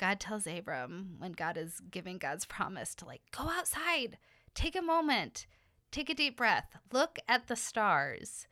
God 0.00 0.18
tells 0.18 0.46
Abram 0.46 1.16
when 1.18 1.32
God 1.32 1.58
is 1.58 1.82
giving 1.90 2.16
God's 2.16 2.46
promise 2.46 2.94
to 2.96 3.04
like 3.04 3.20
go 3.36 3.50
outside, 3.50 4.16
take 4.54 4.74
a 4.74 4.80
moment, 4.80 5.46
take 5.90 6.08
a 6.08 6.14
deep 6.14 6.38
breath, 6.38 6.74
look 6.90 7.18
at 7.28 7.48
the 7.48 7.54
stars. 7.54 8.46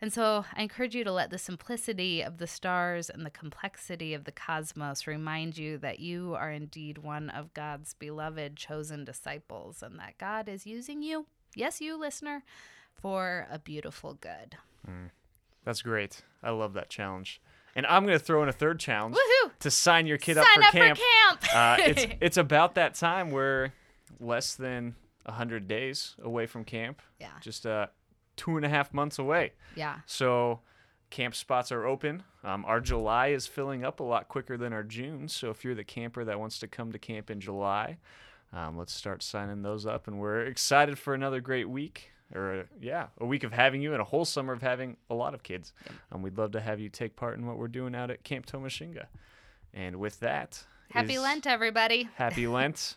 And 0.00 0.12
so 0.12 0.44
I 0.54 0.62
encourage 0.62 0.94
you 0.94 1.02
to 1.02 1.10
let 1.10 1.30
the 1.30 1.38
simplicity 1.38 2.22
of 2.22 2.38
the 2.38 2.46
stars 2.46 3.10
and 3.10 3.26
the 3.26 3.30
complexity 3.30 4.14
of 4.14 4.22
the 4.24 4.32
cosmos 4.32 5.08
remind 5.08 5.58
you 5.58 5.76
that 5.78 5.98
you 5.98 6.36
are 6.36 6.52
indeed 6.52 6.98
one 6.98 7.30
of 7.30 7.52
God's 7.52 7.94
beloved 7.94 8.56
chosen 8.56 9.04
disciples 9.04 9.82
and 9.82 9.98
that 9.98 10.18
God 10.18 10.48
is 10.48 10.66
using 10.66 11.02
you, 11.02 11.26
yes, 11.56 11.80
you 11.80 11.98
listener, 11.98 12.44
for 13.02 13.46
a 13.50 13.58
beautiful 13.58 14.14
good. 14.14 14.56
That's 15.64 15.82
great. 15.82 16.22
I 16.42 16.50
love 16.50 16.72
that 16.74 16.88
challenge. 16.88 17.40
And 17.74 17.86
I'm 17.86 18.04
going 18.04 18.18
to 18.18 18.24
throw 18.24 18.42
in 18.42 18.48
a 18.48 18.52
third 18.52 18.78
challenge 18.80 19.16
Woohoo! 19.16 19.50
to 19.60 19.70
sign 19.70 20.06
your 20.06 20.18
kid 20.18 20.36
Sign 20.36 20.44
up 20.44 20.52
for 20.54 20.62
up 20.62 20.72
camp. 20.72 20.98
for 20.98 21.48
camp. 21.48 21.54
uh, 21.54 21.76
it's 21.80 22.06
it's 22.20 22.36
about 22.36 22.74
that 22.74 22.94
time. 22.94 23.30
We're 23.30 23.72
less 24.20 24.54
than 24.54 24.94
hundred 25.26 25.68
days 25.68 26.16
away 26.22 26.46
from 26.46 26.64
camp. 26.64 27.00
yeah. 27.20 27.30
Just 27.40 27.64
uh, 27.64 27.86
two 28.36 28.56
and 28.56 28.66
a 28.66 28.68
half 28.68 28.92
months 28.92 29.18
away. 29.18 29.52
Yeah. 29.74 30.00
So 30.04 30.60
camp 31.10 31.34
spots 31.34 31.72
are 31.72 31.86
open. 31.86 32.24
Um, 32.44 32.64
our 32.66 32.80
July 32.80 33.28
is 33.28 33.46
filling 33.46 33.84
up 33.84 34.00
a 34.00 34.04
lot 34.04 34.28
quicker 34.28 34.56
than 34.58 34.72
our 34.72 34.82
June. 34.82 35.28
So 35.28 35.50
if 35.50 35.64
you're 35.64 35.74
the 35.74 35.84
camper 35.84 36.24
that 36.24 36.38
wants 36.40 36.58
to 36.58 36.66
come 36.68 36.92
to 36.92 36.98
camp 36.98 37.30
in 37.30 37.40
July, 37.40 37.98
um, 38.52 38.76
let's 38.76 38.92
start 38.92 39.22
signing 39.22 39.62
those 39.62 39.86
up. 39.86 40.06
And 40.08 40.18
we're 40.18 40.42
excited 40.42 40.98
for 40.98 41.14
another 41.14 41.40
great 41.40 41.68
week 41.70 42.10
or 42.34 42.60
a, 42.60 42.64
yeah, 42.80 43.06
a 43.20 43.26
week 43.26 43.44
of 43.44 43.52
having 43.52 43.82
you 43.82 43.92
and 43.92 44.00
a 44.00 44.04
whole 44.04 44.24
summer 44.24 44.52
of 44.52 44.62
having 44.62 44.96
a 45.10 45.14
lot 45.14 45.34
of 45.34 45.42
kids. 45.42 45.72
And 46.10 46.22
we'd 46.22 46.38
love 46.38 46.52
to 46.52 46.60
have 46.60 46.80
you 46.80 46.88
take 46.88 47.16
part 47.16 47.38
in 47.38 47.46
what 47.46 47.58
we're 47.58 47.68
doing 47.68 47.94
out 47.94 48.10
at 48.10 48.24
Camp 48.24 48.46
Tomashinga. 48.46 49.06
And 49.74 49.96
with 49.96 50.20
that, 50.20 50.64
happy 50.90 51.18
Lent, 51.18 51.46
everybody. 51.46 52.08
Happy 52.16 52.46
Lent. 52.46 52.96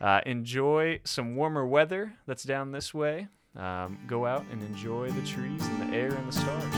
Uh, 0.00 0.20
enjoy 0.26 1.00
some 1.04 1.36
warmer 1.36 1.66
weather 1.66 2.14
that's 2.26 2.42
down 2.44 2.72
this 2.72 2.92
way. 2.92 3.28
Um, 3.56 3.98
go 4.06 4.26
out 4.26 4.44
and 4.50 4.60
enjoy 4.62 5.10
the 5.10 5.26
trees 5.26 5.64
and 5.64 5.92
the 5.92 5.96
air 5.96 6.12
and 6.12 6.28
the 6.28 6.32
stars. 6.32 6.73